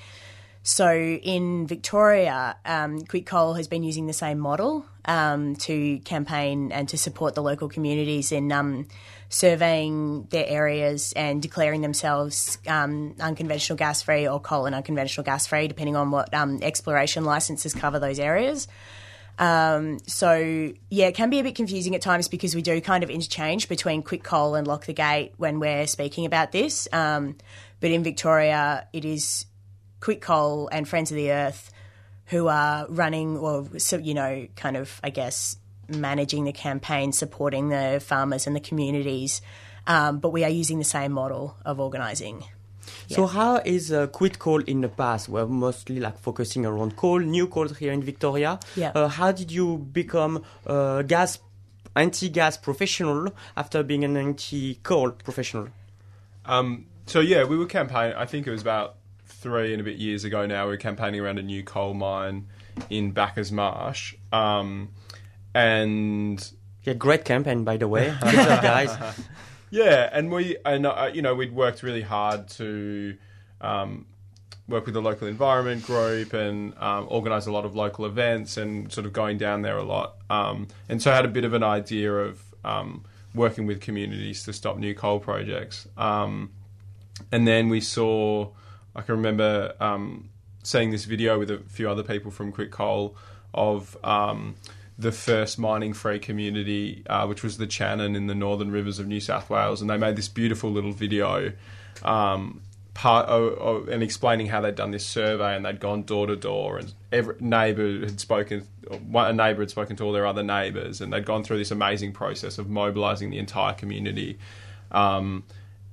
so 0.62 0.92
in 0.92 1.66
Victoria, 1.66 2.56
um, 2.64 3.00
Quit 3.06 3.26
Coal 3.26 3.54
has 3.54 3.66
been 3.66 3.82
using 3.82 4.06
the 4.06 4.12
same 4.12 4.38
model 4.38 4.84
to 5.06 5.98
campaign 6.04 6.70
and 6.70 6.88
to 6.90 6.98
support 6.98 7.34
the 7.34 7.42
local 7.42 7.68
communities 7.68 8.30
in 8.30 8.52
surveying 9.28 10.24
their 10.30 10.46
areas 10.46 11.12
and 11.14 11.42
declaring 11.42 11.82
themselves 11.82 12.58
um, 12.66 13.14
unconventional 13.20 13.76
gas 13.76 14.02
free 14.02 14.26
or 14.26 14.40
coal 14.40 14.66
and 14.66 14.74
unconventional 14.74 15.24
gas 15.24 15.46
free, 15.46 15.68
depending 15.68 15.96
on 15.96 16.10
what 16.10 16.32
um, 16.32 16.60
exploration 16.62 17.24
licenses 17.24 17.74
cover 17.74 17.98
those 17.98 18.18
areas. 18.18 18.68
Um, 19.38 20.00
so 20.06 20.72
yeah, 20.90 21.06
it 21.06 21.14
can 21.14 21.30
be 21.30 21.38
a 21.38 21.44
bit 21.44 21.54
confusing 21.54 21.94
at 21.94 22.02
times 22.02 22.26
because 22.26 22.54
we 22.54 22.62
do 22.62 22.80
kind 22.80 23.04
of 23.04 23.10
interchange 23.10 23.68
between 23.68 24.02
quit 24.02 24.24
coal 24.24 24.54
and 24.56 24.66
lock 24.66 24.86
the 24.86 24.92
gate 24.92 25.34
when 25.36 25.60
we're 25.60 25.86
speaking 25.86 26.26
about 26.26 26.50
this. 26.50 26.88
Um, 26.92 27.36
but 27.80 27.90
in 27.90 28.02
Victoria, 28.02 28.88
it 28.92 29.04
is 29.04 29.46
quit 30.00 30.20
coal 30.20 30.68
and 30.72 30.88
Friends 30.88 31.10
of 31.10 31.16
the 31.16 31.30
Earth 31.32 31.70
who 32.26 32.48
are 32.48 32.86
running, 32.88 33.38
or 33.38 33.66
so 33.78 33.96
you 33.96 34.14
know, 34.14 34.46
kind 34.56 34.76
of, 34.76 35.00
I 35.02 35.10
guess, 35.10 35.56
managing 35.88 36.44
the 36.44 36.52
campaign, 36.52 37.12
supporting 37.12 37.68
the 37.68 38.00
farmers 38.04 38.46
and 38.46 38.54
the 38.54 38.60
communities. 38.60 39.40
Um, 39.86 40.18
but 40.18 40.30
we 40.30 40.44
are 40.44 40.50
using 40.50 40.78
the 40.78 40.84
same 40.84 41.12
model 41.12 41.56
of 41.64 41.80
organising. 41.80 42.44
So 43.08 43.26
how 43.26 43.56
is 43.56 43.90
uh, 43.90 44.06
Quit 44.08 44.38
Coal 44.38 44.62
in 44.64 44.82
the 44.82 44.88
past? 44.88 45.28
We're 45.28 45.46
mostly 45.46 45.98
like 45.98 46.18
focusing 46.18 46.66
around 46.66 46.96
coal, 46.96 47.20
new 47.20 47.46
coal 47.46 47.68
here 47.68 47.92
in 47.92 48.02
Victoria. 48.02 48.60
Yeah. 48.76 48.92
Uh, 48.94 49.08
how 49.08 49.32
did 49.32 49.50
you 49.50 49.78
become 49.78 50.44
a 50.66 51.02
gas 51.06 51.38
anti-gas 51.96 52.58
professional 52.58 53.32
after 53.56 53.82
being 53.82 54.04
an 54.04 54.16
anti-coal 54.16 55.12
professional? 55.12 55.68
Um, 56.44 56.86
so 57.06 57.20
yeah, 57.20 57.44
we 57.44 57.56
were 57.56 57.66
campaigning. 57.66 58.16
I 58.16 58.26
think 58.26 58.46
it 58.46 58.50
was 58.50 58.62
about 58.62 58.96
three 59.26 59.72
and 59.72 59.80
a 59.80 59.84
bit 59.84 59.96
years 59.96 60.24
ago 60.24 60.46
now. 60.46 60.64
We 60.64 60.72
were 60.72 60.76
campaigning 60.76 61.20
around 61.20 61.38
a 61.38 61.42
new 61.42 61.62
coal 61.62 61.94
mine 61.94 62.48
in 62.90 63.12
Bacchus 63.12 63.50
Marsh, 63.50 64.14
um, 64.32 64.90
and 65.58 66.52
Yeah, 66.84 66.94
great 66.94 67.24
campaign 67.24 67.64
by 67.64 67.76
the 67.76 67.88
way. 67.88 68.14
Guys. 68.22 68.96
yeah, 69.70 70.08
and 70.12 70.30
we 70.30 70.56
and 70.64 70.86
uh, 70.86 71.10
you 71.12 71.22
know 71.22 71.34
we'd 71.34 71.52
worked 71.52 71.82
really 71.82 72.02
hard 72.02 72.48
to 72.48 73.16
um, 73.60 74.06
work 74.68 74.84
with 74.84 74.94
the 74.94 75.02
local 75.02 75.26
environment 75.26 75.82
group 75.84 76.32
and 76.32 76.74
um, 76.78 77.08
organise 77.10 77.46
a 77.46 77.52
lot 77.52 77.64
of 77.64 77.74
local 77.74 78.04
events 78.06 78.56
and 78.56 78.92
sort 78.92 79.06
of 79.06 79.12
going 79.12 79.38
down 79.38 79.62
there 79.62 79.78
a 79.78 79.82
lot. 79.82 80.16
Um, 80.30 80.68
and 80.88 81.02
so 81.02 81.10
I 81.10 81.16
had 81.16 81.24
a 81.24 81.28
bit 81.28 81.44
of 81.44 81.54
an 81.54 81.62
idea 81.62 82.12
of 82.12 82.42
um, 82.64 83.04
working 83.34 83.66
with 83.66 83.80
communities 83.80 84.44
to 84.44 84.52
stop 84.52 84.78
new 84.78 84.94
coal 84.94 85.18
projects. 85.18 85.88
Um, 85.96 86.50
and 87.32 87.48
then 87.48 87.68
we 87.68 87.80
saw, 87.80 88.50
I 88.94 89.00
can 89.00 89.16
remember 89.16 89.74
um, 89.80 90.28
seeing 90.62 90.90
this 90.90 91.04
video 91.06 91.38
with 91.38 91.50
a 91.50 91.58
few 91.58 91.90
other 91.90 92.02
people 92.02 92.30
from 92.30 92.52
Quit 92.52 92.70
Coal 92.70 93.16
of 93.54 93.96
um, 94.04 94.54
the 94.98 95.12
first 95.12 95.58
mining 95.58 95.92
free 95.92 96.18
community, 96.18 97.04
uh, 97.08 97.26
which 97.26 97.42
was 97.44 97.56
the 97.56 97.66
Channon 97.66 98.16
in 98.16 98.26
the 98.26 98.34
northern 98.34 98.70
rivers 98.70 98.98
of 98.98 99.06
New 99.06 99.20
South 99.20 99.48
Wales. 99.48 99.80
And 99.80 99.88
they 99.88 99.96
made 99.96 100.16
this 100.16 100.28
beautiful 100.28 100.72
little 100.72 100.92
video 100.92 101.52
um, 102.02 102.62
part 102.94 103.28
of, 103.28 103.52
of, 103.58 103.88
and 103.88 104.02
explaining 104.02 104.48
how 104.48 104.60
they'd 104.60 104.74
done 104.74 104.90
this 104.90 105.06
survey 105.06 105.54
and 105.54 105.64
they'd 105.64 105.78
gone 105.78 106.02
door 106.02 106.26
to 106.26 106.34
door 106.34 106.78
and 106.78 106.92
every 107.12 107.36
neighbour 107.38 108.00
had 108.00 108.18
spoken 108.18 108.66
a 108.90 109.32
neighbour 109.32 109.62
had 109.62 109.70
spoken 109.70 109.94
to 109.94 110.02
all 110.02 110.10
their 110.10 110.26
other 110.26 110.42
neighbours 110.42 111.00
and 111.00 111.12
they'd 111.12 111.24
gone 111.24 111.44
through 111.44 111.58
this 111.58 111.70
amazing 111.70 112.12
process 112.12 112.58
of 112.58 112.68
mobilising 112.68 113.30
the 113.30 113.38
entire 113.38 113.72
community 113.72 114.36
um, 114.90 115.44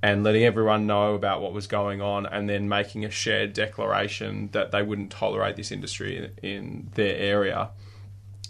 and 0.01 0.23
letting 0.23 0.43
everyone 0.43 0.87
know 0.87 1.13
about 1.13 1.41
what 1.41 1.53
was 1.53 1.67
going 1.67 2.01
on 2.01 2.25
and 2.25 2.49
then 2.49 2.67
making 2.67 3.05
a 3.05 3.09
shared 3.11 3.53
declaration 3.53 4.49
that 4.51 4.71
they 4.71 4.81
wouldn't 4.81 5.11
tolerate 5.11 5.55
this 5.55 5.71
industry 5.71 6.17
in, 6.17 6.31
in 6.41 6.89
their 6.95 7.15
area 7.17 7.69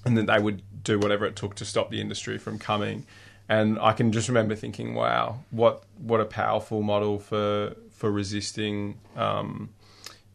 and 0.06 0.18
that 0.18 0.28
they 0.28 0.40
would 0.40 0.62
do 0.84 1.00
whatever 1.00 1.26
it 1.26 1.36
took 1.36 1.56
to 1.56 1.66
stop 1.66 1.90
the 1.90 2.00
industry 2.00 2.38
from 2.38 2.60
coming 2.60 3.06
and 3.48 3.80
I 3.80 3.94
can 3.94 4.12
just 4.12 4.28
remember 4.28 4.56
thinking 4.56 4.96
wow 4.96 5.40
what 5.52 5.84
what 5.98 6.20
a 6.20 6.26
powerful 6.26 6.82
model 6.82 7.20
for 7.20 7.76
for 7.92 8.12
resisting 8.12 9.00
um, 9.16 9.70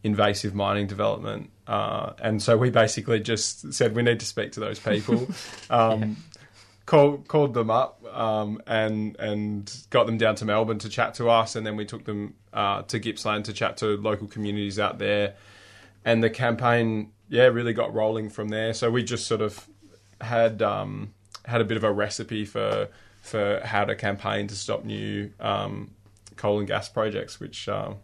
invasive 0.03 0.55
mining 0.55 0.87
development. 0.87 1.50
Uh, 1.67 2.12
and 2.21 2.43
so 2.43 2.57
we 2.57 2.71
basically 2.71 3.21
just 3.21 3.73
said 3.73 3.95
we 3.95 4.03
need 4.03 4.21
to 4.21 4.27
speak 4.27 4.53
to 4.53 4.61
those 4.61 4.79
people. 4.79 5.29
Um, 5.71 6.00
yeah. 6.00 6.09
Called 6.87 7.29
called 7.29 7.55
them 7.55 7.71
up 7.71 8.05
um, 8.12 8.61
and 8.67 9.15
and 9.21 9.73
got 9.91 10.07
them 10.07 10.19
down 10.19 10.35
to 10.37 10.45
Melbourne 10.45 10.81
to 10.81 10.89
chat 10.89 11.15
to 11.15 11.31
us, 11.31 11.55
and 11.55 11.65
then 11.65 11.77
we 11.77 11.85
took 11.85 12.05
them 12.05 12.35
uh, 12.53 12.83
to 12.83 12.99
Gippsland 12.99 13.45
to 13.45 13.53
chat 13.53 13.77
to 13.77 13.97
local 13.99 14.27
communities 14.27 14.81
out 14.81 14.99
there, 14.99 15.35
and 16.05 16.25
the 16.25 16.31
campaign 16.31 17.12
yeah 17.30 17.44
really 17.44 17.72
got 17.72 17.94
rolling 17.94 18.28
from 18.28 18.50
there. 18.50 18.75
So 18.75 18.90
we 18.90 19.02
just 19.02 19.26
sort 19.26 19.40
of 19.40 19.66
had 20.20 20.60
um, 20.60 21.14
had 21.46 21.62
a 21.62 21.64
bit 21.64 21.78
of 21.78 21.84
a 21.84 21.92
recipe 21.92 22.44
for 22.44 22.88
for 23.22 23.60
how 23.64 23.84
to 23.84 23.94
campaign 23.94 24.46
to 24.49 24.54
stop 24.54 24.84
new 24.84 25.30
um, 25.40 25.92
coal 26.37 26.58
and 26.58 26.68
gas 26.68 26.88
projects, 26.88 27.40
which 27.40 27.68
uh, 27.68 27.94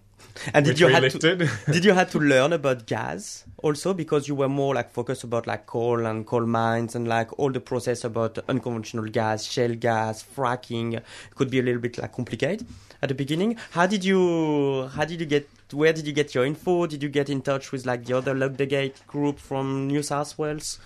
and 0.53 0.65
did 0.65 0.79
you 0.79 0.89
had 0.89 1.11
to, 1.11 1.49
did 1.73 1.85
you 1.85 1.93
had 1.93 2.11
to 2.11 2.19
learn 2.19 2.53
about 2.53 2.87
gas 2.87 3.45
also 3.59 3.95
because 3.95 4.29
you 4.29 4.35
were 4.35 4.49
more 4.49 4.75
like 4.75 4.91
focused 4.91 5.25
about 5.25 5.47
like 5.47 5.67
coal 5.67 6.05
and 6.07 6.27
coal 6.27 6.47
mines 6.47 6.95
and 6.95 7.09
like 7.09 7.37
all 7.39 7.51
the 7.51 7.61
process 7.61 8.05
about 8.05 8.39
unconventional 8.49 9.07
gas, 9.07 9.45
shale 9.45 9.75
gas, 9.75 10.23
fracking 10.23 11.03
could 11.35 11.51
be 11.51 11.59
a 11.59 11.63
little 11.63 11.81
bit 11.81 11.99
like 11.99 12.13
complicated 12.13 12.67
at 13.03 13.09
the 13.09 13.15
beginning. 13.15 13.57
How 13.71 13.87
did 13.87 14.05
you 14.05 14.89
how 14.95 15.05
did 15.05 15.21
you 15.21 15.27
get 15.27 15.49
where 15.73 15.93
did 15.93 16.07
you 16.07 16.13
get 16.13 16.35
your 16.35 16.45
info? 16.45 16.87
Did 16.87 17.03
you 17.03 17.09
get 17.09 17.29
in 17.29 17.43
touch 17.43 17.73
with 17.73 17.87
like 17.87 18.05
the 18.05 18.17
other 18.17 18.35
Lock 18.35 18.57
the 18.57 18.67
Gate 18.67 19.07
group 19.07 19.39
from 19.39 19.89
New 19.89 20.03
South 20.03 20.39
Wales? 20.39 20.79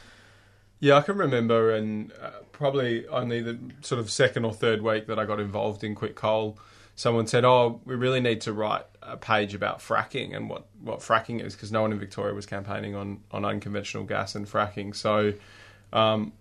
Yeah, 0.83 0.97
I 0.97 1.03
can 1.03 1.19
remember, 1.19 1.73
and 1.73 2.11
uh, 2.23 2.31
probably 2.53 3.07
only 3.09 3.43
the 3.43 3.59
sort 3.83 3.99
of 3.99 4.11
second 4.11 4.47
or 4.47 4.55
third 4.55 4.81
week 4.81 5.07
that 5.09 5.19
I 5.19 5.27
got 5.27 5.39
involved 5.39 5.85
in 5.85 5.95
Quit 5.95 6.15
Coal 6.15 6.59
someone 7.01 7.27
said, 7.27 7.47
"Oh, 7.47 7.81
we 7.87 7.95
really 7.95 8.21
need 8.21 8.43
to 8.43 8.53
write 8.53 8.85
a 9.03 9.17
page 9.17 9.55
about 9.55 9.79
fracking 9.79 10.37
and 10.37 10.51
what, 10.51 10.67
what 10.83 11.01
fracking 11.01 11.43
is," 11.43 11.55
because 11.55 11.73
no 11.73 11.81
one 11.81 11.93
in 11.93 11.99
Victoria 11.99 12.35
was 12.35 12.45
campaigning 12.45 12.95
on 12.95 13.23
on 13.31 13.45
unconventional 13.45 14.05
gas 14.05 14.35
and 14.35 14.47
fracking. 14.47 14.95
So, 14.95 15.33
um, 15.95 16.35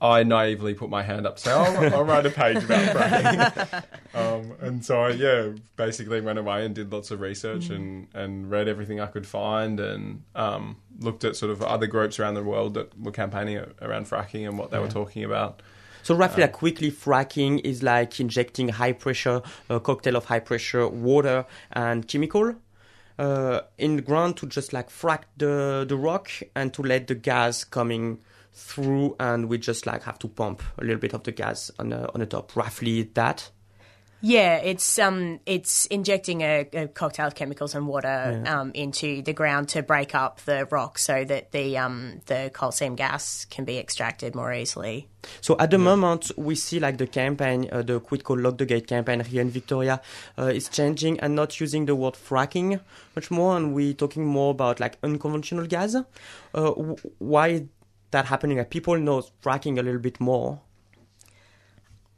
I 0.00 0.22
naively 0.22 0.74
put 0.74 0.90
my 0.90 1.02
hand 1.02 1.26
up, 1.26 1.40
say, 1.40 1.50
"Oh, 1.52 1.90
I'll 1.92 2.04
write 2.04 2.24
a 2.24 2.30
page 2.30 2.62
about 2.62 2.96
fracking." 2.96 3.84
um, 4.14 4.52
and 4.60 4.84
so, 4.84 5.00
I, 5.00 5.10
yeah, 5.10 5.50
basically 5.74 6.20
went 6.20 6.38
away 6.38 6.64
and 6.64 6.72
did 6.72 6.92
lots 6.92 7.10
of 7.10 7.20
research 7.20 7.68
mm. 7.68 7.74
and 7.74 8.08
and 8.14 8.48
read 8.48 8.68
everything 8.68 9.00
I 9.00 9.06
could 9.06 9.26
find 9.26 9.80
and 9.80 10.22
um, 10.36 10.76
looked 11.00 11.24
at 11.24 11.34
sort 11.34 11.50
of 11.50 11.62
other 11.62 11.88
groups 11.88 12.20
around 12.20 12.34
the 12.34 12.44
world 12.44 12.74
that 12.74 12.96
were 12.96 13.10
campaigning 13.10 13.58
around 13.82 14.06
fracking 14.06 14.46
and 14.46 14.56
what 14.56 14.70
they 14.70 14.76
yeah. 14.76 14.84
were 14.84 14.88
talking 14.88 15.24
about. 15.24 15.62
So 16.06 16.14
roughly, 16.14 16.42
like 16.42 16.52
quickly, 16.52 16.92
fracking 16.92 17.60
is 17.64 17.82
like 17.82 18.20
injecting 18.20 18.68
high 18.68 18.92
pressure, 18.92 19.42
a 19.68 19.80
cocktail 19.80 20.14
of 20.14 20.26
high 20.26 20.38
pressure 20.38 20.86
water 20.86 21.44
and 21.72 22.06
chemical 22.06 22.54
uh, 23.18 23.62
in 23.76 23.96
the 23.96 24.02
ground 24.02 24.36
to 24.36 24.46
just 24.46 24.72
like 24.72 24.88
frack 24.88 25.22
the 25.36 25.84
the 25.88 25.96
rock 25.96 26.30
and 26.54 26.72
to 26.74 26.82
let 26.82 27.08
the 27.08 27.16
gas 27.16 27.64
coming 27.64 28.20
through, 28.52 29.16
and 29.18 29.48
we 29.48 29.58
just 29.58 29.84
like 29.84 30.04
have 30.04 30.16
to 30.20 30.28
pump 30.28 30.62
a 30.78 30.84
little 30.84 31.00
bit 31.00 31.12
of 31.12 31.24
the 31.24 31.32
gas 31.32 31.72
on 31.80 31.88
the 31.88 32.08
on 32.14 32.20
the 32.20 32.26
top. 32.26 32.54
Roughly 32.54 33.10
that. 33.14 33.50
Yeah, 34.22 34.56
it's 34.56 34.98
um, 34.98 35.40
it's 35.44 35.86
injecting 35.86 36.40
a, 36.40 36.66
a 36.72 36.88
cocktail 36.88 37.26
of 37.26 37.34
chemicals 37.34 37.74
and 37.74 37.86
water 37.86 38.42
yeah. 38.44 38.60
um, 38.60 38.72
into 38.72 39.20
the 39.22 39.34
ground 39.34 39.68
to 39.70 39.82
break 39.82 40.14
up 40.14 40.40
the 40.40 40.66
rock 40.70 40.98
so 40.98 41.22
that 41.24 41.52
the 41.52 41.76
um, 41.76 42.22
the 42.26 42.50
coal 42.52 42.72
seam 42.72 42.96
gas 42.96 43.44
can 43.44 43.66
be 43.66 43.78
extracted 43.78 44.34
more 44.34 44.52
easily. 44.52 45.08
So 45.42 45.56
at 45.58 45.70
the 45.70 45.76
yeah. 45.76 45.84
moment, 45.84 46.30
we 46.36 46.54
see 46.54 46.80
like 46.80 46.96
the 46.96 47.06
campaign, 47.06 47.68
uh, 47.70 47.82
the 47.82 48.00
Quit 48.00 48.24
Coal 48.24 48.38
Lock 48.38 48.56
the 48.56 48.64
Gate 48.64 48.86
campaign 48.86 49.20
here 49.20 49.42
in 49.42 49.50
Victoria, 49.50 50.00
uh, 50.38 50.46
is 50.46 50.68
changing 50.68 51.20
and 51.20 51.34
not 51.34 51.60
using 51.60 51.84
the 51.84 51.94
word 51.94 52.14
fracking 52.14 52.80
much 53.14 53.30
more, 53.30 53.56
and 53.56 53.74
we're 53.74 53.92
talking 53.92 54.24
more 54.24 54.52
about 54.52 54.80
like 54.80 54.96
unconventional 55.02 55.66
gas. 55.66 55.94
Uh, 55.94 56.04
w- 56.54 56.96
why 57.18 57.66
that 58.12 58.26
happening? 58.26 58.56
Like 58.56 58.70
people 58.70 58.96
know 58.98 59.22
fracking 59.42 59.78
a 59.78 59.82
little 59.82 60.00
bit 60.00 60.20
more. 60.20 60.60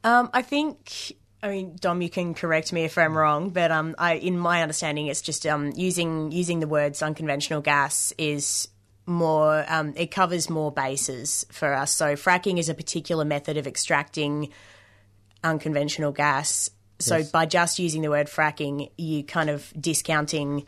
Um, 0.03 0.29
I 0.33 0.41
think 0.41 1.13
I 1.41 1.49
mean, 1.49 1.77
Dom, 1.79 2.01
you 2.01 2.09
can 2.09 2.33
correct 2.33 2.73
me 2.73 2.83
if 2.83 2.97
I'm 2.97 3.17
wrong, 3.17 3.51
but 3.51 3.71
um, 3.71 3.95
I, 3.97 4.15
in 4.15 4.37
my 4.37 4.61
understanding, 4.61 5.07
it's 5.07 5.21
just 5.21 5.45
um, 5.45 5.71
using 5.75 6.31
using 6.31 6.59
the 6.59 6.67
words 6.67 7.01
unconventional 7.01 7.61
gas 7.61 8.11
is 8.17 8.67
more. 9.05 9.65
Um, 9.69 9.93
it 9.95 10.11
covers 10.11 10.49
more 10.49 10.71
bases 10.71 11.45
for 11.51 11.73
us. 11.73 11.93
So 11.93 12.15
fracking 12.15 12.59
is 12.59 12.67
a 12.67 12.73
particular 12.73 13.23
method 13.23 13.55
of 13.55 13.67
extracting 13.67 14.49
unconventional 15.41 16.11
gas. 16.11 16.69
So 16.99 17.17
yes. 17.17 17.31
by 17.31 17.45
just 17.45 17.79
using 17.79 18.01
the 18.01 18.09
word 18.09 18.27
fracking, 18.27 18.91
you 18.97 19.23
kind 19.23 19.49
of 19.49 19.71
discounting 19.79 20.65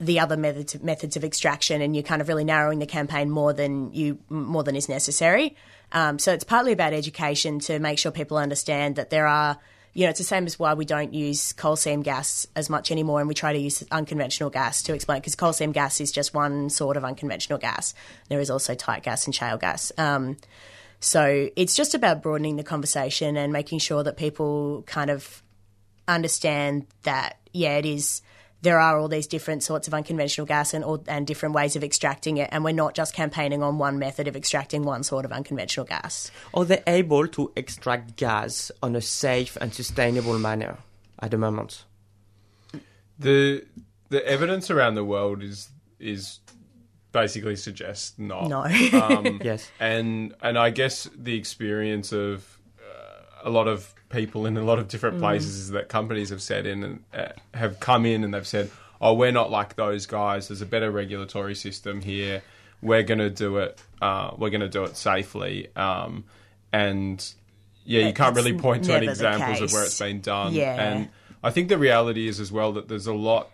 the 0.00 0.20
other 0.20 0.38
methods 0.38 0.82
methods 0.82 1.18
of 1.18 1.24
extraction, 1.24 1.82
and 1.82 1.94
you're 1.94 2.02
kind 2.02 2.22
of 2.22 2.28
really 2.28 2.44
narrowing 2.44 2.78
the 2.78 2.86
campaign 2.86 3.30
more 3.30 3.52
than 3.52 3.92
you 3.92 4.18
more 4.30 4.64
than 4.64 4.74
is 4.74 4.88
necessary. 4.88 5.54
Um, 5.92 6.18
so 6.18 6.32
it's 6.32 6.44
partly 6.44 6.72
about 6.72 6.94
education 6.94 7.58
to 7.60 7.78
make 7.78 7.98
sure 7.98 8.10
people 8.10 8.38
understand 8.38 8.96
that 8.96 9.10
there 9.10 9.26
are 9.26 9.58
you 9.94 10.04
know, 10.04 10.10
it's 10.10 10.18
the 10.18 10.24
same 10.24 10.46
as 10.46 10.58
why 10.58 10.74
we 10.74 10.84
don't 10.84 11.12
use 11.12 11.52
coal 11.52 11.76
seam 11.76 12.02
gas 12.02 12.46
as 12.56 12.70
much 12.70 12.90
anymore, 12.90 13.20
and 13.20 13.28
we 13.28 13.34
try 13.34 13.52
to 13.52 13.58
use 13.58 13.84
unconventional 13.90 14.48
gas 14.48 14.82
to 14.84 14.94
explain 14.94 15.20
because 15.20 15.34
coal 15.34 15.52
seam 15.52 15.72
gas 15.72 16.00
is 16.00 16.10
just 16.10 16.32
one 16.32 16.70
sort 16.70 16.96
of 16.96 17.04
unconventional 17.04 17.58
gas. 17.58 17.94
There 18.28 18.40
is 18.40 18.50
also 18.50 18.74
tight 18.74 19.02
gas 19.02 19.26
and 19.26 19.34
shale 19.34 19.58
gas. 19.58 19.92
Um, 19.98 20.38
so 21.00 21.50
it's 21.56 21.74
just 21.74 21.94
about 21.94 22.22
broadening 22.22 22.56
the 22.56 22.62
conversation 22.62 23.36
and 23.36 23.52
making 23.52 23.80
sure 23.80 24.02
that 24.02 24.16
people 24.16 24.82
kind 24.86 25.10
of 25.10 25.42
understand 26.08 26.86
that 27.02 27.38
yeah, 27.52 27.76
it 27.76 27.86
is 27.86 28.22
there 28.62 28.78
are 28.78 28.98
all 28.98 29.08
these 29.08 29.26
different 29.26 29.62
sorts 29.62 29.88
of 29.88 29.94
unconventional 29.94 30.46
gas 30.46 30.72
and, 30.72 30.84
and 31.08 31.26
different 31.26 31.54
ways 31.54 31.76
of 31.76 31.84
extracting 31.84 32.38
it, 32.38 32.48
and 32.52 32.64
we're 32.64 32.72
not 32.72 32.94
just 32.94 33.12
campaigning 33.12 33.62
on 33.62 33.78
one 33.78 33.98
method 33.98 34.28
of 34.28 34.36
extracting 34.36 34.84
one 34.84 35.02
sort 35.02 35.24
of 35.24 35.32
unconventional 35.32 35.84
gas. 35.84 36.30
Are 36.54 36.64
they 36.64 36.82
able 36.86 37.26
to 37.28 37.52
extract 37.56 38.16
gas 38.16 38.70
on 38.82 38.96
a 38.96 39.00
safe 39.00 39.56
and 39.60 39.74
sustainable 39.74 40.38
manner 40.38 40.78
at 41.18 41.32
the 41.32 41.38
moment? 41.38 41.84
The 43.18 43.64
the 44.08 44.26
evidence 44.26 44.70
around 44.70 44.94
the 44.94 45.04
world 45.04 45.42
is 45.42 45.68
is 45.98 46.38
basically 47.12 47.56
suggests 47.56 48.14
not. 48.18 48.48
No. 48.48 48.62
um, 49.00 49.40
yes. 49.44 49.70
And 49.80 50.34
and 50.40 50.58
I 50.58 50.70
guess 50.70 51.08
the 51.16 51.34
experience 51.34 52.12
of 52.12 52.58
a 53.42 53.50
lot 53.50 53.68
of 53.68 53.94
people 54.08 54.46
in 54.46 54.56
a 54.56 54.64
lot 54.64 54.78
of 54.78 54.88
different 54.88 55.16
mm. 55.16 55.20
places 55.20 55.70
that 55.70 55.88
companies 55.88 56.30
have 56.30 56.42
said 56.42 56.66
in 56.66 56.82
and 56.82 57.04
uh, 57.14 57.28
have 57.54 57.80
come 57.80 58.06
in 58.06 58.24
and 58.24 58.34
they've 58.34 58.46
said, 58.46 58.70
"Oh, 59.00 59.14
we're 59.14 59.32
not 59.32 59.50
like 59.50 59.76
those 59.76 60.06
guys. 60.06 60.48
There's 60.48 60.62
a 60.62 60.66
better 60.66 60.90
regulatory 60.90 61.54
system 61.54 62.00
here. 62.00 62.42
We're 62.80 63.02
going 63.02 63.18
to 63.18 63.30
do 63.30 63.58
it. 63.58 63.80
Uh, 64.00 64.32
we're 64.36 64.50
going 64.50 64.60
to 64.60 64.68
do 64.68 64.84
it 64.84 64.96
safely." 64.96 65.74
Um, 65.76 66.24
and 66.72 67.24
yeah, 67.84 68.06
you 68.06 68.12
can't 68.12 68.36
really 68.36 68.54
point 68.54 68.84
to 68.84 68.94
any 68.94 69.08
examples 69.08 69.60
of 69.60 69.72
where 69.72 69.84
it's 69.84 69.98
been 69.98 70.20
done. 70.20 70.52
Yeah. 70.52 70.74
And 70.74 71.08
I 71.42 71.50
think 71.50 71.68
the 71.68 71.78
reality 71.78 72.28
is 72.28 72.40
as 72.40 72.52
well 72.52 72.72
that 72.72 72.88
there's 72.88 73.06
a 73.06 73.14
lot 73.14 73.50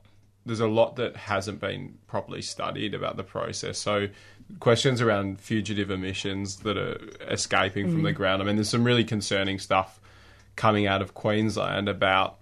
there's 0.48 0.60
a 0.60 0.66
lot 0.66 0.96
that 0.96 1.14
hasn't 1.16 1.60
been 1.60 1.98
properly 2.06 2.42
studied 2.42 2.94
about 2.94 3.16
the 3.16 3.22
process. 3.22 3.78
So 3.78 4.08
questions 4.60 5.00
around 5.00 5.40
fugitive 5.40 5.90
emissions 5.90 6.56
that 6.58 6.76
are 6.76 6.98
escaping 7.30 7.86
mm. 7.86 7.92
from 7.92 8.02
the 8.02 8.12
mm. 8.12 8.16
ground. 8.16 8.42
I 8.42 8.46
mean, 8.46 8.56
there's 8.56 8.70
some 8.70 8.84
really 8.84 9.04
concerning 9.04 9.58
stuff 9.58 10.00
coming 10.56 10.86
out 10.86 11.02
of 11.02 11.14
Queensland 11.14 11.88
about 11.88 12.38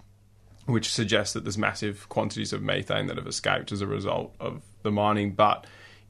which 0.66 0.92
suggests 0.92 1.34
that 1.34 1.44
there's 1.44 1.58
massive 1.58 2.08
quantities 2.08 2.52
of 2.52 2.62
methane 2.62 3.06
that 3.06 3.16
have 3.16 3.26
escaped 3.26 3.72
as 3.72 3.80
a 3.80 3.86
result 3.86 4.34
of 4.40 4.62
the 4.82 4.90
mining. 4.90 5.32
But 5.32 5.66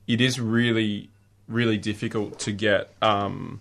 it 0.06 0.20
is 0.20 0.40
really, 0.40 1.10
really 1.48 1.76
difficult 1.76 2.38
to 2.40 2.52
get 2.52 2.90
um, 3.02 3.60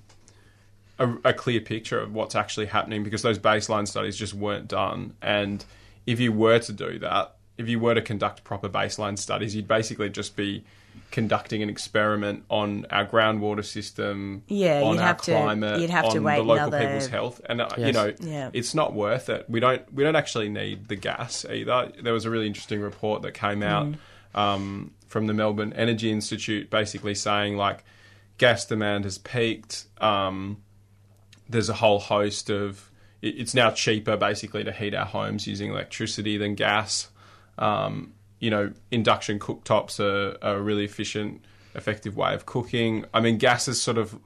a, 0.98 1.10
a, 1.26 1.34
clear 1.34 1.60
picture 1.60 2.00
of 2.00 2.14
what's 2.14 2.36
actually 2.36 2.68
happening 2.68 3.04
because 3.04 3.24
those 3.24 3.38
baseline 3.40 3.88
studies 3.88 4.16
just 4.16 4.34
weren't 4.34 4.70
done. 4.70 5.16
And 5.22 5.66
if 6.06 6.20
you 6.20 6.32
were 6.32 6.60
to 6.60 6.72
do 6.72 7.00
that, 7.00 7.36
if 7.58 7.68
you 7.70 7.80
were 7.80 7.94
to 7.96 8.02
conduct 8.02 8.44
proper 8.44 8.68
baseline 8.70 9.18
studies, 9.18 9.56
you'd 9.56 9.68
basically 9.68 10.10
just 10.10 10.36
be 10.36 10.64
conducting 11.12 11.62
an 11.64 11.70
experiment 11.70 12.44
on 12.50 12.86
our 12.90 13.06
groundwater 13.06 13.64
system, 13.64 14.44
Yeah, 14.48 14.82
on 14.82 14.94
you'd 14.94 15.02
our 15.02 15.08
have 15.08 15.22
to- 15.24 15.32
climate, 15.32 15.82
you'd 15.82 15.90
have 15.90 16.06
on 16.06 16.12
to 16.16 16.20
wait 16.22 16.36
the 16.38 16.44
local 16.44 16.68
another- 16.68 16.80
people's 16.86 17.08
health, 17.08 17.42
and 17.48 17.62
uh, 17.62 17.70
you 17.78 17.92
know, 17.92 18.14
Yeah. 18.22 18.50
it's 18.54 18.74
not 18.76 18.94
worth 18.94 19.30
it. 19.30 19.46
We 19.50 19.60
don't 19.60 19.82
we 19.94 20.04
don't 20.04 20.16
actually 20.16 20.50
need 20.50 20.88
the 20.88 20.96
gas 20.96 21.46
either. 21.50 21.92
There 22.02 22.14
was 22.14 22.26
a 22.26 22.30
really 22.30 22.48
interesting 22.48 22.82
report 22.82 23.22
that 23.24 23.34
came 23.34 23.64
out 23.64 23.88
Mm. 23.88 23.98
um, 24.40 24.92
from 25.08 25.28
the 25.28 25.34
Melbourne 25.34 25.74
Energy 25.74 26.12
Institute, 26.12 26.70
basically 26.70 27.16
saying 27.16 27.56
like 27.56 27.84
gas 28.38 28.66
demand 28.66 29.06
has 29.06 29.18
peaked. 29.18 29.86
Um, 30.02 30.58
there's 31.48 31.70
a 31.70 31.74
whole 31.76 32.00
host 32.00 32.50
of 32.50 32.90
it- 33.22 33.36
it's 33.40 33.54
now 33.54 33.72
cheaper 33.72 34.18
basically 34.18 34.64
to 34.64 34.72
heat 34.72 34.94
our 34.94 35.06
homes 35.06 35.48
using 35.48 35.72
electricity 35.72 36.38
than 36.38 36.56
gas. 36.56 37.10
Um, 37.58 38.14
you 38.40 38.50
know, 38.50 38.74
induction 38.92 39.40
cooktops 39.40 40.00
are, 40.00 40.38
are 40.42 40.58
a 40.58 40.62
really 40.62 40.86
efficient, 40.86 41.44
effective 41.74 42.16
way 42.16 42.34
of 42.34 42.46
cooking. 42.46 43.06
I 43.14 43.22
mean, 43.22 43.38
gas 43.38 43.68
is 43.68 43.82
sort 43.82 43.98
of 43.98 44.18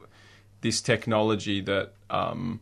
this 0.62 0.82
technology 0.82 1.62
that 1.62 1.94
um, 2.10 2.60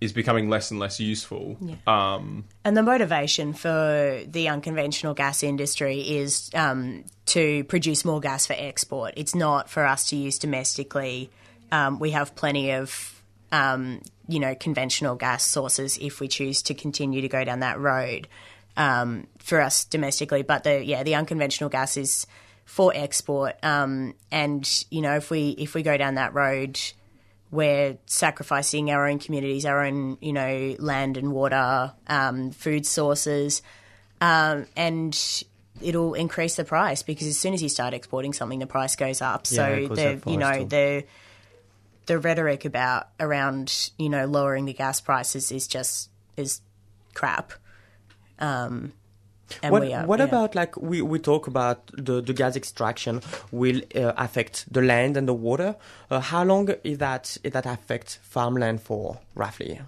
is 0.00 0.12
becoming 0.12 0.50
less 0.50 0.70
and 0.70 0.80
less 0.80 0.98
useful. 0.98 1.56
Um, 1.86 2.44
And 2.64 2.76
the 2.76 2.82
motivation 2.82 3.52
for 3.52 4.22
the 4.26 4.48
unconventional 4.48 5.14
gas 5.14 5.42
industry 5.42 6.00
is 6.00 6.50
um, 6.54 7.04
to 7.26 7.64
produce 7.64 8.04
more 8.04 8.20
gas 8.20 8.46
for 8.46 8.54
export. 8.54 9.14
It's 9.16 9.34
not 9.34 9.70
for 9.70 9.86
us 9.86 10.08
to 10.10 10.16
use 10.16 10.38
domestically. 10.38 11.30
Um, 11.70 11.98
we 11.98 12.10
have 12.10 12.34
plenty 12.34 12.72
of, 12.72 13.22
um, 13.52 14.02
you 14.28 14.40
know, 14.40 14.54
conventional 14.54 15.14
gas 15.14 15.44
sources 15.44 15.98
if 15.98 16.20
we 16.20 16.28
choose 16.28 16.62
to 16.62 16.74
continue 16.74 17.20
to 17.20 17.28
go 17.28 17.44
down 17.44 17.60
that 17.60 17.78
road 17.78 18.28
um, 18.76 19.26
for 19.38 19.60
us 19.60 19.84
domestically. 19.84 20.42
But 20.42 20.64
the 20.64 20.84
yeah, 20.84 21.02
the 21.02 21.14
unconventional 21.14 21.70
gas 21.70 21.96
is 21.96 22.26
for 22.64 22.92
export. 22.94 23.56
Um, 23.62 24.14
and 24.30 24.84
you 24.90 25.02
know, 25.02 25.16
if 25.16 25.30
we 25.30 25.50
if 25.50 25.74
we 25.74 25.82
go 25.82 25.96
down 25.96 26.14
that 26.16 26.34
road, 26.34 26.78
we're 27.50 27.98
sacrificing 28.06 28.90
our 28.90 29.08
own 29.08 29.18
communities, 29.18 29.64
our 29.64 29.84
own, 29.84 30.18
you 30.20 30.32
know, 30.32 30.76
land 30.78 31.16
and 31.16 31.32
water, 31.32 31.92
um, 32.08 32.50
food 32.50 32.86
sources, 32.86 33.62
um, 34.20 34.66
and 34.76 35.44
it'll 35.80 36.14
increase 36.14 36.56
the 36.56 36.64
price 36.64 37.02
because 37.02 37.26
as 37.26 37.38
soon 37.38 37.54
as 37.54 37.62
you 37.62 37.68
start 37.68 37.94
exporting 37.94 38.32
something, 38.32 38.58
the 38.58 38.66
price 38.66 38.96
goes 38.96 39.22
up. 39.22 39.46
Yeah, 39.50 39.56
so 39.56 39.94
the 39.94 40.22
you 40.26 40.36
know 40.36 40.60
too. 40.60 40.64
the 40.64 41.04
the 42.06 42.18
rhetoric 42.18 42.64
about 42.64 43.08
around 43.18 43.90
you 43.98 44.08
know 44.08 44.26
lowering 44.26 44.64
the 44.64 44.74
gas 44.74 45.00
prices 45.00 45.52
is 45.52 45.66
just 45.66 46.10
is 46.36 46.60
crap. 47.14 47.52
Um, 48.38 48.92
what 49.68 49.82
are, 49.84 50.06
what 50.06 50.18
yeah. 50.20 50.24
about 50.24 50.54
like 50.54 50.76
we, 50.78 51.02
we 51.02 51.18
talk 51.18 51.46
about 51.46 51.86
the, 51.92 52.20
the 52.22 52.32
gas 52.32 52.56
extraction 52.56 53.20
will 53.52 53.80
uh, 53.94 54.12
affect 54.16 54.72
the 54.72 54.80
land 54.80 55.16
and 55.16 55.28
the 55.28 55.34
water? 55.34 55.76
Uh, 56.10 56.20
how 56.20 56.44
long 56.44 56.70
is 56.82 56.98
that 56.98 57.36
is 57.44 57.52
that 57.52 57.66
affect 57.66 58.18
farmland 58.22 58.80
for 58.80 59.18
roughly? 59.34 59.80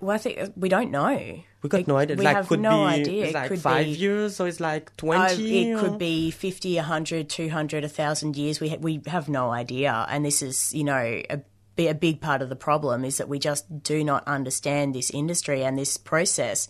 Well, 0.00 0.14
I 0.14 0.18
think 0.18 0.52
we 0.56 0.68
don't 0.68 0.90
know. 0.90 1.40
We 1.62 1.68
got 1.70 1.86
no 1.88 1.96
idea. 1.96 2.16
We 2.16 2.24
like 2.24 2.36
have 2.36 2.48
could 2.48 2.60
no 2.60 2.86
be 2.86 2.94
idea. 3.00 3.22
it's 3.24 3.30
It 3.30 3.34
like 3.34 3.48
could 3.48 3.60
five 3.60 3.86
be- 3.86 3.90
years, 3.92 4.38
or 4.40 4.46
it's 4.48 4.60
like 4.60 4.90
Uh, 4.90 4.92
twenty. 4.96 5.70
it 5.70 5.74
or- 5.74 5.80
could 5.80 5.98
be 5.98 6.30
50, 6.30 6.76
100, 6.76 7.28
200, 7.28 7.82
1,000 7.84 8.36
years. 8.36 8.60
We, 8.60 8.68
ha- 8.68 8.76
we 8.80 9.00
have 9.06 9.28
no 9.28 9.50
idea. 9.50 10.06
And 10.08 10.24
this 10.24 10.42
is, 10.42 10.72
you 10.74 10.84
know, 10.84 10.94
a, 11.30 11.40
a 11.78 11.94
big 11.94 12.20
part 12.20 12.42
of 12.42 12.48
the 12.48 12.54
problem 12.56 13.04
is 13.04 13.16
that 13.18 13.28
we 13.28 13.38
just 13.40 13.82
do 13.82 14.04
not 14.04 14.22
understand 14.28 14.94
this 14.94 15.10
industry 15.10 15.64
and 15.64 15.76
this 15.76 15.96
process. 15.96 16.68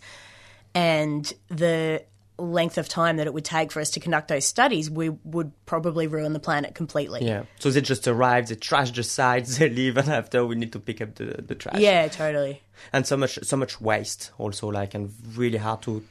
And 0.77 1.33
the 1.49 2.03
length 2.39 2.77
of 2.77 2.87
time 2.87 3.17
that 3.17 3.25
it 3.25 3.33
would 3.33 3.45
take 3.45 3.71
for 3.71 3.79
us 3.81 3.89
to 3.91 3.99
conduct 3.99 4.27
those 4.27 4.45
studies, 4.45 4.91
we 4.91 5.09
would 5.09 5.51
probably 5.65 6.05
ruin 6.05 6.33
the 6.33 6.39
planet 6.39 6.75
completely. 6.75 7.25
Yeah. 7.25 7.43
So 7.57 7.71
they 7.71 7.81
just 7.81 8.07
arrive, 8.07 8.47
they 8.47 8.55
trash 8.55 8.91
the 8.91 9.03
sites, 9.03 9.57
they 9.59 9.69
leave, 9.69 9.97
and 9.97 10.07
after 10.09 10.45
we 10.45 10.55
need 10.55 10.71
to 10.73 10.79
pick 10.79 11.01
up 11.01 11.15
the, 11.15 11.41
the 11.41 11.55
trash. 11.55 11.79
Yeah, 11.79 12.07
totally. 12.07 12.61
and 12.93 13.05
so 13.07 13.17
much 13.17 13.39
so 13.43 13.57
much 13.57 13.81
waste 13.81 14.31
also 14.37 14.67
like 14.67 14.93
and 14.93 15.11
really 15.35 15.57
hard 15.57 15.81
to 15.81 16.03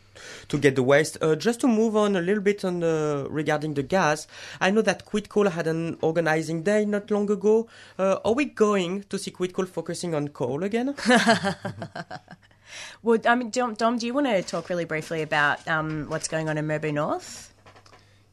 to 0.48 0.58
get 0.58 0.74
the 0.74 0.82
waste 0.82 1.16
uh, 1.20 1.36
just 1.36 1.60
to 1.60 1.68
move 1.68 1.94
on 1.96 2.16
a 2.16 2.20
little 2.20 2.42
bit 2.42 2.64
on 2.64 2.80
the 2.80 3.26
regarding 3.30 3.74
the 3.74 3.82
gas 3.82 4.26
i 4.60 4.70
know 4.70 4.82
that 4.82 5.04
quit 5.04 5.28
coal 5.28 5.48
had 5.48 5.66
an 5.66 5.96
organizing 6.00 6.62
day 6.62 6.84
not 6.84 7.10
long 7.10 7.30
ago 7.30 7.68
uh, 7.98 8.18
are 8.24 8.32
we 8.32 8.44
going 8.46 9.04
to 9.04 9.18
see 9.18 9.30
quit 9.30 9.52
coal 9.52 9.66
focusing 9.66 10.14
on 10.14 10.28
coal 10.28 10.64
again 10.64 10.94
Well, 13.02 13.18
I 13.26 13.34
mean, 13.34 13.50
Dom, 13.50 13.74
Dom, 13.74 13.98
do 13.98 14.06
you 14.06 14.14
want 14.14 14.26
to 14.26 14.42
talk 14.42 14.68
really 14.68 14.84
briefly 14.84 15.22
about 15.22 15.66
um, 15.68 16.06
what's 16.08 16.28
going 16.28 16.48
on 16.48 16.58
in 16.58 16.66
Mirboo 16.66 16.92
North? 16.92 17.52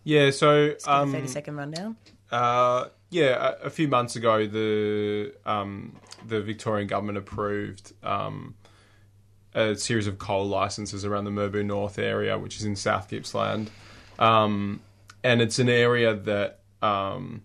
yeah, 0.03 0.31
so 0.31 0.75
um, 0.85 1.11
30 1.11 1.27
second 1.27 1.55
rundown. 1.55 1.95
Uh, 2.31 2.85
yeah, 3.09 3.53
a, 3.61 3.67
a 3.67 3.69
few 3.69 3.87
months 3.87 4.15
ago, 4.15 4.45
the 4.47 5.33
um, 5.45 5.95
the 6.25 6.41
Victorian 6.41 6.87
government 6.87 7.17
approved 7.17 7.93
um, 8.03 8.55
a 9.53 9.75
series 9.75 10.07
of 10.07 10.17
coal 10.17 10.45
licenses 10.45 11.05
around 11.05 11.25
the 11.25 11.31
Mirboo 11.31 11.63
North 11.63 11.99
area, 11.99 12.37
which 12.37 12.57
is 12.57 12.65
in 12.65 12.75
South 12.75 13.09
Gippsland, 13.09 13.69
um, 14.19 14.81
and 15.23 15.41
it's 15.41 15.59
an 15.59 15.69
area 15.69 16.15
that 16.15 16.59
um, 16.81 17.43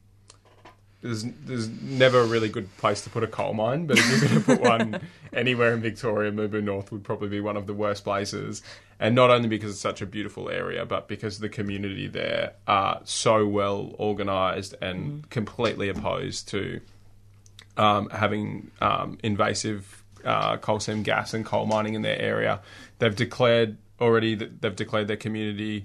there's 1.01 1.25
there's 1.45 1.69
never 1.69 2.21
a 2.21 2.27
really 2.27 2.49
good 2.49 2.75
place 2.77 3.03
to 3.03 3.11
put 3.11 3.23
a 3.23 3.29
coal 3.29 3.55
mine, 3.55 3.87
but 3.87 3.99
if 3.99 4.11
you're 4.11 4.29
going 4.29 4.41
to 4.41 4.47
put 4.47 4.61
one 4.61 5.01
anywhere 5.33 5.73
in 5.73 5.81
Victoria, 5.81 6.33
Mirboo 6.33 6.63
North 6.63 6.91
would 6.91 7.05
probably 7.05 7.29
be 7.29 7.41
one 7.41 7.57
of 7.57 7.67
the 7.67 7.75
worst 7.75 8.05
places. 8.05 8.63
And 8.99 9.15
not 9.15 9.31
only 9.31 9.49
because 9.49 9.71
it's 9.71 9.81
such 9.81 10.03
a 10.03 10.07
beautiful 10.07 10.51
area, 10.51 10.85
but 10.85 11.07
because 11.07 11.39
the 11.39 11.49
community 11.49 12.09
there 12.09 12.55
are 12.67 13.01
so 13.05 13.47
well 13.47 13.95
organised 14.01 14.75
and 14.83 15.29
completely 15.31 15.89
opposed 15.89 16.49
to 16.49 16.81
um, 17.77 18.11
having 18.11 18.73
um, 18.81 19.19
invasive 19.23 20.03
uh, 20.25 20.57
coal 20.57 20.81
seam 20.81 21.05
gas 21.05 21.33
and 21.33 21.47
coal 21.47 21.67
mining 21.67 21.95
in 21.95 22.03
their 22.03 22.21
area. 22.21 22.61
They've 22.99 23.15
declared 23.15 23.77
already 24.01 24.35
that 24.35 24.61
they've 24.61 24.75
declared 24.75 25.07
their 25.07 25.17
community 25.17 25.85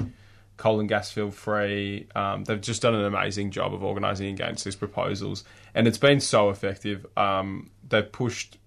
coal 0.58 0.80
and 0.80 0.90
gas 0.90 1.12
field 1.12 1.34
free. 1.34 2.08
Um, 2.16 2.44
they've 2.44 2.62
just 2.62 2.82
done 2.82 2.96
an 2.96 3.06
amazing 3.06 3.52
job 3.52 3.74
of 3.74 3.84
organising 3.84 4.28
against 4.28 4.66
these 4.66 4.76
proposals, 4.76 5.44
and 5.74 5.88
it's 5.88 5.98
been 5.98 6.20
so 6.20 6.50
effective. 6.50 7.06
Um, 7.18 7.72
they've 7.88 8.12
pushed 8.12 8.58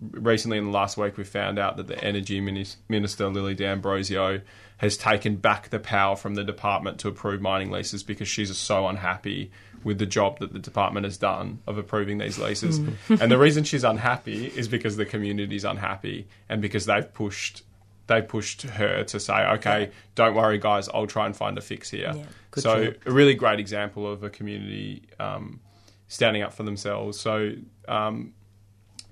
recently 0.00 0.58
in 0.58 0.64
the 0.64 0.70
last 0.70 0.96
week. 0.96 1.16
We 1.16 1.24
found 1.24 1.58
out 1.58 1.76
that 1.76 1.86
the 1.86 2.02
energy 2.02 2.40
minister 2.40 3.28
Lily 3.28 3.54
D'Ambrosio 3.54 4.40
has 4.78 4.96
taken 4.96 5.36
back 5.36 5.70
the 5.70 5.78
power 5.78 6.16
from 6.16 6.34
the 6.34 6.44
department 6.44 6.98
to 7.00 7.08
approve 7.08 7.40
mining 7.40 7.70
leases 7.70 8.02
because 8.02 8.28
she's 8.28 8.56
so 8.56 8.88
unhappy 8.88 9.50
with 9.84 9.98
the 9.98 10.06
job 10.06 10.38
that 10.40 10.52
the 10.52 10.58
department 10.58 11.04
has 11.04 11.16
done 11.16 11.60
of 11.66 11.78
approving 11.78 12.18
these 12.18 12.38
leases. 12.38 12.78
and 13.08 13.30
the 13.30 13.38
reason 13.38 13.64
she's 13.64 13.84
unhappy 13.84 14.46
is 14.46 14.66
because 14.66 14.96
the 14.96 15.04
community's 15.04 15.64
unhappy 15.64 16.26
and 16.48 16.60
because 16.60 16.86
they've 16.86 17.12
pushed 17.12 17.62
they 18.06 18.20
pushed 18.22 18.62
her 18.62 19.04
to 19.04 19.20
say, 19.20 19.46
okay, 19.46 19.90
don't 20.14 20.34
worry, 20.34 20.58
guys, 20.58 20.88
I'll 20.88 21.06
try 21.06 21.26
and 21.26 21.36
find 21.36 21.56
a 21.56 21.60
fix 21.60 21.90
here. 21.90 22.12
Yeah. 22.14 22.24
So 22.56 22.84
job. 22.84 22.94
a 23.06 23.12
really 23.12 23.34
great 23.34 23.58
example 23.58 24.10
of 24.10 24.22
a 24.22 24.30
community 24.30 25.08
um, 25.18 25.60
standing 26.08 26.42
up 26.42 26.52
for 26.52 26.62
themselves. 26.62 27.18
So 27.18 27.52
um, 27.88 28.34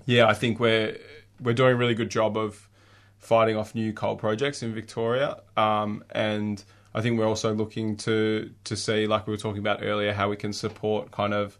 yeah, 0.05 0.27
I 0.27 0.33
think 0.33 0.59
we're 0.59 0.97
we're 1.41 1.53
doing 1.53 1.73
a 1.73 1.75
really 1.75 1.95
good 1.95 2.09
job 2.09 2.37
of 2.37 2.69
fighting 3.17 3.55
off 3.55 3.73
new 3.73 3.93
coal 3.93 4.15
projects 4.15 4.63
in 4.63 4.73
Victoria, 4.73 5.37
um, 5.57 6.03
and 6.11 6.63
I 6.93 7.01
think 7.01 7.17
we're 7.17 7.27
also 7.27 7.53
looking 7.53 7.97
to 7.97 8.51
to 8.65 8.75
see, 8.75 9.07
like 9.07 9.27
we 9.27 9.31
were 9.31 9.37
talking 9.37 9.59
about 9.59 9.79
earlier, 9.81 10.13
how 10.13 10.29
we 10.29 10.35
can 10.35 10.53
support 10.53 11.11
kind 11.11 11.33
of 11.33 11.57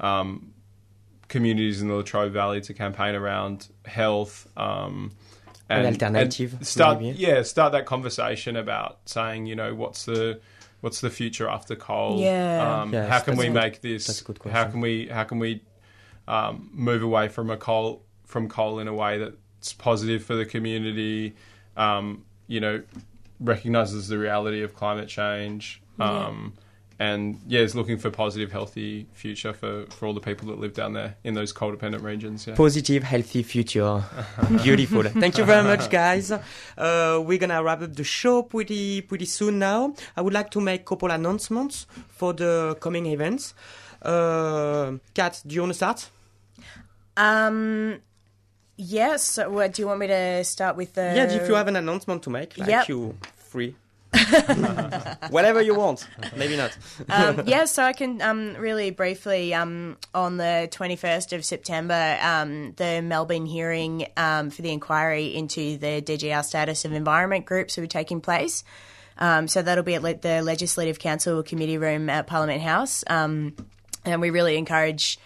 um, 0.00 0.52
communities 1.28 1.82
in 1.82 1.88
the 1.88 1.94
Latrobe 1.94 2.32
Valley 2.32 2.60
to 2.62 2.74
campaign 2.74 3.14
around 3.14 3.68
health. 3.84 4.48
Um, 5.70 5.80
An 5.80 5.86
alternative, 5.86 6.58
start, 6.62 7.00
maybe. 7.00 7.16
yeah, 7.16 7.42
start 7.42 7.72
that 7.72 7.86
conversation 7.86 8.56
about 8.56 8.98
saying, 9.04 9.46
you 9.46 9.54
know, 9.54 9.74
what's 9.74 10.04
the 10.04 10.40
what's 10.80 11.00
the 11.00 11.10
future 11.10 11.48
after 11.48 11.76
coal? 11.76 12.18
Yeah. 12.20 12.80
um, 12.82 12.92
Yes, 12.92 13.08
how 13.08 13.20
can 13.20 13.36
we 13.36 13.46
a- 13.46 13.50
make 13.52 13.80
this? 13.80 14.06
that's 14.08 14.20
a 14.20 14.24
good 14.24 14.38
question. 14.40 14.56
How 14.56 14.68
can 14.70 14.80
we 14.80 15.06
how 15.06 15.22
can 15.24 15.38
we 15.38 15.62
um, 16.26 16.70
move 16.72 17.02
away 17.02 17.28
from 17.28 17.50
a 17.50 17.56
coal 17.56 18.02
from 18.26 18.48
coal 18.48 18.78
in 18.80 18.88
a 18.88 18.94
way 18.94 19.18
that's 19.18 19.72
positive 19.72 20.24
for 20.24 20.34
the 20.34 20.44
community? 20.44 21.34
Um, 21.76 22.24
you 22.48 22.58
know, 22.60 22.82
recognizes 23.38 24.08
the 24.08 24.18
reality 24.18 24.62
of 24.62 24.74
climate 24.74 25.08
change. 25.08 25.80
Um, 26.00 26.54
And 27.00 27.40
yeah, 27.48 27.60
is 27.60 27.74
looking 27.74 27.96
for 27.96 28.10
positive, 28.10 28.52
healthy 28.52 29.06
future 29.14 29.54
for, 29.54 29.86
for 29.86 30.04
all 30.06 30.12
the 30.12 30.20
people 30.20 30.48
that 30.48 30.58
live 30.60 30.74
down 30.74 30.92
there 30.92 31.14
in 31.24 31.32
those 31.32 31.50
coal 31.50 31.70
dependent 31.70 32.04
regions. 32.04 32.46
Yeah. 32.46 32.54
positive 32.56 33.02
healthy 33.04 33.42
future 33.42 34.04
beautiful 34.62 35.02
thank 35.04 35.38
you 35.38 35.44
very 35.44 35.64
much 35.64 35.88
guys 35.88 36.30
uh, 36.30 36.40
we're 37.26 37.38
gonna 37.38 37.62
wrap 37.62 37.80
up 37.80 37.94
the 37.96 38.04
show 38.04 38.42
pretty 38.42 39.00
pretty 39.00 39.24
soon 39.24 39.58
now 39.58 39.94
i 40.16 40.20
would 40.20 40.34
like 40.34 40.50
to 40.50 40.60
make 40.60 40.82
a 40.82 40.84
couple 40.84 41.10
announcements 41.10 41.86
for 42.18 42.34
the 42.34 42.76
coming 42.80 43.06
events 43.06 43.54
uh, 44.02 44.92
kat 45.14 45.40
do 45.46 45.54
you 45.54 45.62
want 45.62 45.70
to 45.72 45.76
start 45.84 46.10
Um, 47.16 48.00
yes. 48.76 49.24
So, 49.24 49.50
what, 49.50 49.72
do 49.74 49.82
you 49.82 49.86
want 49.88 50.00
me 50.00 50.06
to 50.06 50.44
start 50.44 50.76
with 50.76 50.94
the? 50.94 51.12
yeah 51.16 51.24
if 51.32 51.48
you 51.48 51.54
have 51.54 51.68
an 51.68 51.76
announcement 51.76 52.22
to 52.24 52.30
make 52.30 52.56
like 52.58 52.68
Yep. 52.68 52.88
you 52.88 53.14
free 53.36 53.74
Whatever 55.30 55.60
you 55.60 55.74
want. 55.74 56.06
Maybe 56.36 56.56
not. 56.56 56.76
um, 57.08 57.42
yeah, 57.46 57.64
so 57.64 57.82
I 57.82 57.92
can 57.92 58.20
um, 58.20 58.54
really 58.54 58.90
briefly 58.90 59.54
um, 59.54 59.96
on 60.14 60.36
the 60.36 60.68
21st 60.70 61.32
of 61.32 61.44
September, 61.44 62.18
um, 62.20 62.72
the 62.72 63.02
Melbourne 63.02 63.46
hearing 63.46 64.06
um, 64.16 64.50
for 64.50 64.62
the 64.62 64.70
inquiry 64.72 65.34
into 65.34 65.76
the 65.76 66.02
DGR 66.02 66.44
status 66.44 66.84
of 66.84 66.92
environment 66.92 67.46
groups 67.46 67.76
will 67.76 67.82
be 67.82 67.88
taking 67.88 68.20
place. 68.20 68.64
Um, 69.18 69.48
so 69.48 69.62
that'll 69.62 69.84
be 69.84 69.94
at 69.94 70.02
le- 70.02 70.14
the 70.14 70.42
Legislative 70.42 70.98
Council 70.98 71.42
Committee 71.42 71.78
Room 71.78 72.08
at 72.08 72.26
Parliament 72.26 72.62
House. 72.62 73.04
And 73.04 73.54
we 74.04 74.30
really 74.30 74.56
encourage 74.56 75.18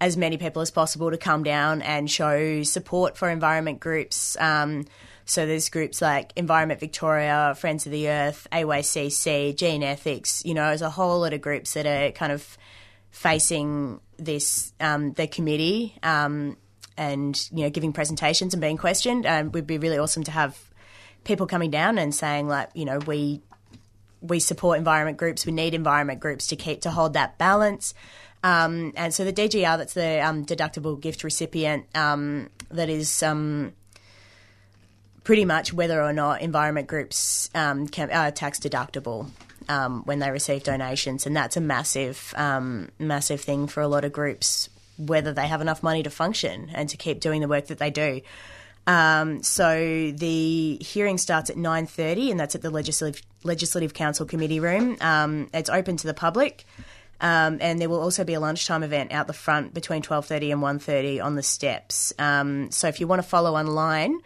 as 0.00 0.16
many 0.16 0.36
people 0.36 0.62
as 0.62 0.70
possible 0.70 1.10
to 1.10 1.16
come 1.16 1.44
down 1.44 1.82
and 1.82 2.10
show 2.10 2.62
support 2.64 3.16
for 3.16 3.30
environment 3.30 3.78
groups. 3.78 4.36
Um, 4.40 4.86
so 5.24 5.46
there's 5.46 5.68
groups 5.68 6.02
like 6.02 6.32
Environment 6.36 6.80
Victoria, 6.80 7.54
Friends 7.58 7.86
of 7.86 7.92
the 7.92 8.08
Earth, 8.08 8.46
AYCC, 8.52 9.56
Gene 9.56 9.82
Ethics. 9.82 10.42
You 10.44 10.54
know, 10.54 10.68
there's 10.68 10.82
a 10.82 10.90
whole 10.90 11.20
lot 11.20 11.32
of 11.32 11.40
groups 11.40 11.74
that 11.74 11.86
are 11.86 12.10
kind 12.12 12.32
of 12.32 12.58
facing 13.10 14.00
this 14.16 14.72
um, 14.80 15.12
the 15.12 15.26
committee 15.26 15.96
um, 16.02 16.56
and 16.96 17.48
you 17.52 17.64
know 17.64 17.70
giving 17.70 17.92
presentations 17.92 18.54
and 18.54 18.60
being 18.60 18.76
questioned. 18.76 19.26
Um, 19.26 19.48
it 19.48 19.52
would 19.52 19.66
be 19.66 19.78
really 19.78 19.98
awesome 19.98 20.24
to 20.24 20.30
have 20.30 20.58
people 21.24 21.46
coming 21.46 21.70
down 21.70 21.98
and 21.98 22.14
saying 22.14 22.48
like, 22.48 22.70
you 22.74 22.84
know, 22.84 22.98
we 22.98 23.42
we 24.20 24.40
support 24.40 24.78
environment 24.78 25.18
groups. 25.18 25.44
We 25.46 25.52
need 25.52 25.74
environment 25.74 26.20
groups 26.20 26.48
to 26.48 26.56
keep 26.56 26.82
to 26.82 26.90
hold 26.90 27.14
that 27.14 27.38
balance. 27.38 27.94
Um, 28.44 28.92
and 28.96 29.14
so 29.14 29.24
the 29.24 29.32
DGR, 29.32 29.78
that's 29.78 29.94
the 29.94 30.20
um, 30.20 30.44
deductible 30.44 31.00
gift 31.00 31.22
recipient, 31.22 31.86
um, 31.96 32.50
that 32.70 32.88
is 32.88 33.22
um, 33.22 33.72
pretty 35.24 35.44
much 35.44 35.72
whether 35.72 36.02
or 36.02 36.12
not 36.12 36.42
environment 36.42 36.86
groups 36.86 37.48
um, 37.54 37.86
can, 37.86 38.10
are 38.10 38.30
tax 38.30 38.58
deductible 38.58 39.30
um, 39.68 40.02
when 40.04 40.18
they 40.18 40.30
receive 40.30 40.62
donations, 40.64 41.26
and 41.26 41.36
that's 41.36 41.56
a 41.56 41.60
massive, 41.60 42.34
um, 42.36 42.88
massive 42.98 43.40
thing 43.40 43.66
for 43.66 43.80
a 43.80 43.88
lot 43.88 44.04
of 44.04 44.12
groups, 44.12 44.68
whether 44.98 45.32
they 45.32 45.46
have 45.46 45.60
enough 45.60 45.82
money 45.82 46.02
to 46.02 46.10
function 46.10 46.70
and 46.74 46.88
to 46.88 46.96
keep 46.96 47.20
doing 47.20 47.40
the 47.40 47.48
work 47.48 47.66
that 47.66 47.78
they 47.78 47.90
do. 47.90 48.20
Um, 48.86 49.42
so 49.44 50.12
the 50.12 50.76
hearing 50.80 51.18
starts 51.18 51.50
at 51.50 51.56
nine 51.56 51.86
thirty, 51.86 52.30
and 52.32 52.40
that's 52.40 52.56
at 52.56 52.62
the 52.62 52.70
legislative 52.70 53.22
legislative 53.44 53.94
council 53.94 54.26
committee 54.26 54.58
room. 54.58 54.96
Um, 55.00 55.48
it's 55.54 55.70
open 55.70 55.96
to 55.98 56.06
the 56.06 56.14
public. 56.14 56.64
Um, 57.20 57.58
and 57.60 57.80
there 57.80 57.88
will 57.88 58.00
also 58.00 58.24
be 58.24 58.34
a 58.34 58.40
lunchtime 58.40 58.82
event 58.82 59.12
out 59.12 59.28
the 59.28 59.32
front 59.32 59.72
between 59.72 60.02
12.30 60.02 60.54
and 60.54 60.60
1.30 60.60 61.24
on 61.24 61.36
the 61.36 61.42
steps. 61.44 62.12
Um, 62.18 62.72
so 62.72 62.88
if 62.88 62.98
you 62.98 63.06
want 63.06 63.22
to 63.22 63.28
follow 63.28 63.54
online, 63.54 64.18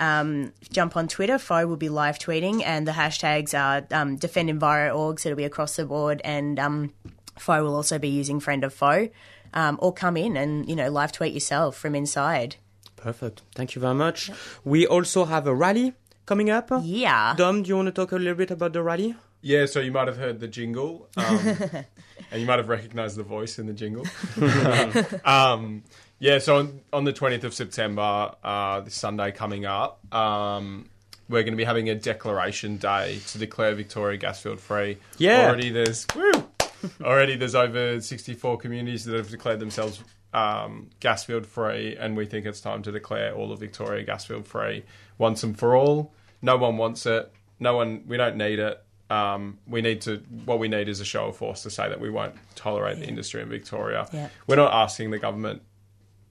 um, 0.00 0.52
jump 0.72 0.96
on 0.96 1.06
Twitter. 1.06 1.38
Fo 1.38 1.66
will 1.66 1.76
be 1.76 1.88
live 1.88 2.18
tweeting, 2.18 2.62
and 2.64 2.88
the 2.88 2.92
hashtags 2.92 3.56
are 3.58 3.86
um, 3.92 4.16
Defend 4.16 4.48
Enviro.org, 4.50 5.20
so 5.20 5.28
it'll 5.28 5.36
be 5.36 5.44
across 5.44 5.76
the 5.76 5.84
board. 5.84 6.20
And 6.24 6.58
um, 6.58 6.92
Fo 7.38 7.62
will 7.62 7.76
also 7.76 7.98
be 7.98 8.08
using 8.08 8.40
Friend 8.40 8.64
of 8.64 8.74
Fo, 8.74 9.08
um, 9.54 9.78
or 9.80 9.92
come 9.92 10.16
in 10.16 10.36
and 10.36 10.68
you 10.68 10.74
know 10.74 10.90
live 10.90 11.12
tweet 11.12 11.32
yourself 11.34 11.76
from 11.76 11.94
inside. 11.94 12.56
Perfect. 12.96 13.42
Thank 13.54 13.74
you 13.74 13.80
very 13.80 13.94
much. 13.94 14.30
We 14.64 14.86
also 14.86 15.24
have 15.24 15.46
a 15.46 15.54
rally 15.54 15.94
coming 16.26 16.50
up. 16.50 16.70
Yeah. 16.82 17.34
Dom, 17.36 17.62
do 17.62 17.68
you 17.68 17.76
want 17.76 17.86
to 17.86 17.92
talk 17.92 18.12
a 18.12 18.16
little 18.16 18.34
bit 18.34 18.50
about 18.50 18.72
the 18.72 18.82
rally? 18.82 19.14
Yeah, 19.42 19.64
so 19.66 19.80
you 19.80 19.90
might 19.90 20.06
have 20.06 20.18
heard 20.18 20.38
the 20.38 20.48
jingle, 20.48 21.08
um, 21.16 21.38
and 22.30 22.40
you 22.40 22.46
might 22.46 22.58
have 22.58 22.68
recognised 22.68 23.16
the 23.16 23.22
voice 23.22 23.58
in 23.58 23.66
the 23.66 23.72
jingle. 23.72 24.06
um, 25.24 25.82
yeah, 26.20 26.38
so 26.38 26.58
on, 26.58 26.80
on 26.92 27.04
the 27.04 27.12
20th 27.12 27.44
of 27.44 27.54
September, 27.54 28.34
uh, 28.44 28.80
this 28.80 28.94
Sunday 28.94 29.32
coming 29.32 29.64
up, 29.64 30.00
um, 30.14 30.88
we're 31.30 31.42
going 31.42 31.54
to 31.54 31.56
be 31.56 31.64
having 31.64 31.88
a 31.88 31.94
declaration 31.94 32.76
day 32.76 33.20
to 33.28 33.38
declare 33.38 33.74
Victoria 33.74 34.18
gasfield 34.18 34.60
free. 34.60 34.98
Yeah. 35.16 35.46
Already 35.46 35.70
there's, 35.70 36.06
woo, 36.14 36.32
already 37.00 37.36
there's 37.36 37.54
over 37.54 38.00
64 38.00 38.58
communities 38.58 39.04
that 39.06 39.16
have 39.16 39.30
declared 39.30 39.60
themselves 39.60 40.04
um, 40.34 40.90
gasfield 41.00 41.46
free, 41.46 41.96
and 41.96 42.16
we 42.16 42.26
think 42.26 42.44
it's 42.44 42.60
time 42.60 42.82
to 42.82 42.92
declare 42.92 43.34
all 43.34 43.50
of 43.50 43.58
Victoria 43.58 44.04
gasfield 44.04 44.46
free 44.46 44.84
once 45.18 45.42
and 45.42 45.58
for 45.58 45.74
all. 45.74 46.12
No 46.42 46.56
one 46.56 46.76
wants 46.76 47.06
it. 47.06 47.32
No 47.58 47.76
one. 47.76 48.04
We 48.06 48.16
don't 48.16 48.36
need 48.36 48.58
it. 48.58 48.82
Um, 49.10 49.58
we 49.66 49.82
need 49.82 50.02
to. 50.02 50.18
What 50.44 50.58
we 50.58 50.68
need 50.68 50.88
is 50.88 51.00
a 51.00 51.04
show 51.04 51.26
of 51.26 51.36
force 51.36 51.62
to 51.64 51.70
say 51.70 51.88
that 51.88 52.00
we 52.00 52.10
won't 52.10 52.34
tolerate 52.54 52.98
the 52.98 53.06
industry 53.06 53.42
in 53.42 53.48
Victoria. 53.48 54.08
Yeah. 54.12 54.28
We're 54.46 54.56
not 54.56 54.72
asking 54.72 55.10
the 55.10 55.18
government 55.18 55.62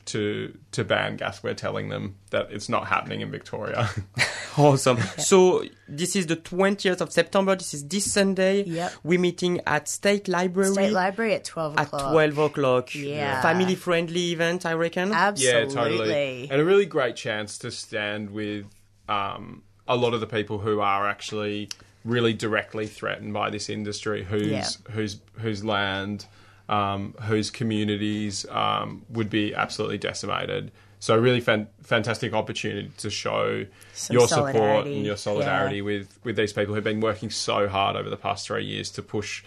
to 0.10 0.58
to 0.74 0.84
ban 0.84 1.18
gas. 1.18 1.42
We're 1.42 1.54
telling 1.54 1.90
them 1.90 2.16
that 2.32 2.48
it's 2.52 2.70
not 2.70 2.88
happening 2.88 3.22
in 3.22 3.32
Victoria. 3.32 3.90
Awesome. 4.58 4.98
So 5.18 5.64
this 5.88 6.16
is 6.18 6.28
the 6.28 6.36
20th 6.36 7.00
of 7.00 7.14
September. 7.14 7.56
This 7.56 7.74
is 7.74 7.88
this 7.88 8.12
Sunday. 8.12 8.64
Yep. 8.64 8.92
We're 9.04 9.20
meeting 9.20 9.62
at 9.66 9.88
State 9.88 10.28
Library 10.28 10.74
State 10.74 10.92
Library 10.92 11.36
at 11.36 11.46
12 11.46 11.78
at 11.78 11.88
o'clock. 11.88 12.12
12 12.12 12.38
o'clock. 12.38 12.96
Yeah. 12.96 13.42
Family 13.42 13.76
friendly 13.76 14.32
event, 14.34 14.66
I 14.66 14.74
reckon. 14.74 15.14
Absolutely. 15.14 15.60
Yeah, 15.76 15.82
totally. 15.82 16.48
And 16.52 16.60
a 16.60 16.66
really 16.66 16.86
great 16.86 17.16
chance 17.16 17.58
to 17.60 17.72
stand 17.72 18.32
with 18.32 18.66
um, 19.08 19.64
a 19.88 19.96
lot 19.96 20.14
of 20.14 20.20
the 20.20 20.28
people 20.28 20.58
who 20.58 20.82
are 20.82 21.08
actually 21.08 21.70
really 22.04 22.34
directly 22.34 22.88
threatened 22.88 23.34
by 23.34 23.50
this 23.50 23.70
industry, 23.70 24.24
whose 24.24 24.48
Yeah. 24.48 24.68
whose 24.92 25.20
whose 25.34 25.64
land, 25.64 26.26
um, 26.70 27.16
whose 27.24 27.52
communities 27.52 28.46
um, 28.50 29.06
would 29.10 29.30
be 29.30 29.54
absolutely 29.54 29.98
decimated. 29.98 30.72
So, 31.00 31.18
really 31.18 31.40
fan- 31.40 31.68
fantastic 31.82 32.34
opportunity 32.34 32.92
to 32.98 33.10
show 33.10 33.66
Some 33.94 34.14
your 34.14 34.28
support 34.28 34.86
and 34.86 35.06
your 35.06 35.18
solidarity 35.18 35.78
yeah. 35.78 35.84
with 35.84 36.20
with 36.24 36.36
these 36.36 36.54
people 36.54 36.76
who've 36.76 36.84
been 36.84 37.00
working 37.00 37.30
so 37.30 37.68
hard 37.68 37.96
over 37.96 38.10
the 38.10 38.18
past 38.18 38.48
three 38.48 38.66
years 38.66 38.92
to 38.92 39.02
push 39.02 39.44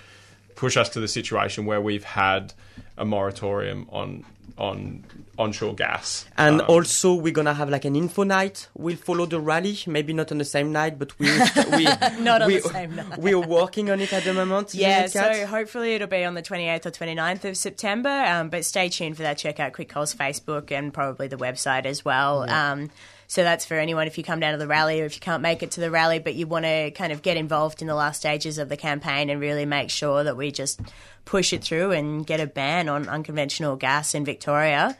push 0.55 0.77
us 0.77 0.88
to 0.91 1.01
the 1.01 1.09
situation 1.09 1.67
where 1.67 1.81
we've 1.81 2.05
had 2.05 2.53
a 2.97 3.05
moratorium 3.05 3.88
on 3.91 4.25
on 4.59 5.03
onshore 5.38 5.75
gas. 5.75 6.27
And 6.37 6.61
Um, 6.61 6.67
also, 6.69 7.15
we're 7.15 7.33
gonna 7.33 7.55
have 7.55 7.71
like 7.71 7.87
an 7.87 7.97
info 7.97 8.23
night. 8.23 8.69
We'll 8.75 8.97
follow 8.97 9.25
the 9.25 9.41
rally, 9.41 9.79
maybe 9.87 10.12
not 10.12 10.31
on 10.31 10.38
the 10.38 10.45
same 10.45 10.73
night, 10.73 10.99
but 10.99 11.19
we 11.19 11.27
we 11.77 11.85
Not 12.21 12.43
on 12.43 12.49
we, 12.49 12.59
the 12.59 12.69
same 12.69 12.95
night. 12.95 13.19
We 13.19 13.33
are 13.33 13.38
working 13.41 13.91
on 13.91 14.01
it 14.01 14.12
at 14.12 14.25
the 14.25 14.35
moment. 14.35 14.75
Yeah, 14.75 15.05
isn't 15.05 15.19
it, 15.21 15.25
Kat? 15.25 15.37
so 15.37 15.47
hopefully 15.47 15.95
it'll 15.95 16.07
be 16.07 16.25
on 16.25 16.35
the 16.35 16.43
28th 16.43 16.85
or 16.87 16.91
29th 16.91 17.45
of 17.47 17.57
September. 17.57 18.11
Um, 18.11 18.51
but 18.51 18.65
stay 18.67 18.91
tuned 18.91 19.17
for 19.17 19.23
that. 19.23 19.38
Check 19.38 19.59
out 19.59 19.73
Quit 19.73 19.88
Coal's 19.88 20.15
Facebook 20.15 20.71
and 20.71 20.93
probably 20.93 21.29
the 21.29 21.38
website 21.38 21.87
as 21.87 22.05
well. 22.05 22.43
Um, 22.49 22.91
so 23.33 23.42
that's 23.42 23.64
for 23.64 23.79
anyone 23.79 24.07
if 24.07 24.18
you 24.18 24.25
come 24.25 24.40
down 24.40 24.53
to 24.53 24.59
the 24.59 24.66
rally 24.66 25.01
or 25.01 25.07
if 25.07 25.14
you 25.14 25.21
can't 25.21 25.40
make 25.42 25.62
it 25.62 25.71
to 25.71 25.81
the 25.81 25.90
rally, 25.90 26.18
but 26.18 26.35
you 26.35 26.47
want 26.47 26.66
to 26.66 26.90
kind 26.90 27.14
of 27.14 27.23
get 27.23 27.38
involved 27.38 27.81
in 27.81 27.88
the 27.88 27.95
last 27.95 28.18
stages 28.18 28.59
of 28.59 28.68
the 28.68 28.77
campaign 28.77 29.31
and 29.31 29.40
really 29.40 29.64
make 29.64 29.88
sure 29.88 30.23
that 30.23 30.37
we 30.37 30.51
just 30.53 30.79
push 31.25 31.55
it 31.55 31.64
through 31.64 31.92
and 31.92 32.27
get 32.27 32.40
a 32.40 32.47
ban 32.47 32.90
on 32.90 33.09
unconventional 33.09 33.77
gas 33.77 34.14
in 34.14 34.27
Victoria. 34.27 34.99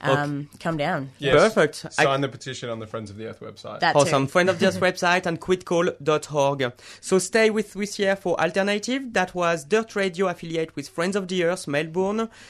Um, 0.00 0.48
Come 0.60 0.76
down. 0.76 1.10
yes, 1.18 1.34
Perfect. 1.34 1.84
I- 1.98 2.04
Sign 2.04 2.20
the 2.20 2.28
petition 2.28 2.70
on 2.70 2.78
the 2.78 2.86
Friends 2.86 3.10
of 3.10 3.16
the 3.16 3.26
Earth 3.26 3.40
website. 3.40 3.80
That 3.80 3.96
Awesome. 3.96 4.26
too. 4.26 4.30
Friend 4.30 4.48
of 4.48 4.62
Earth 4.62 4.80
website 4.88 5.26
and 5.26 5.38
quitcoal.org. 5.40 6.72
So 7.00 7.18
stay 7.18 7.50
with 7.50 7.76
us 7.76 7.96
here 7.96 8.14
for 8.16 8.40
Alternative. 8.40 9.12
That 9.12 9.34
was 9.34 9.64
Dirt 9.64 9.94
Radio 9.96 10.28
affiliate 10.28 10.74
with 10.76 10.88
Friends 10.88 11.16
of 11.16 11.26
the 11.28 11.42
Earth, 11.44 11.66
Melbourne. 11.66 12.28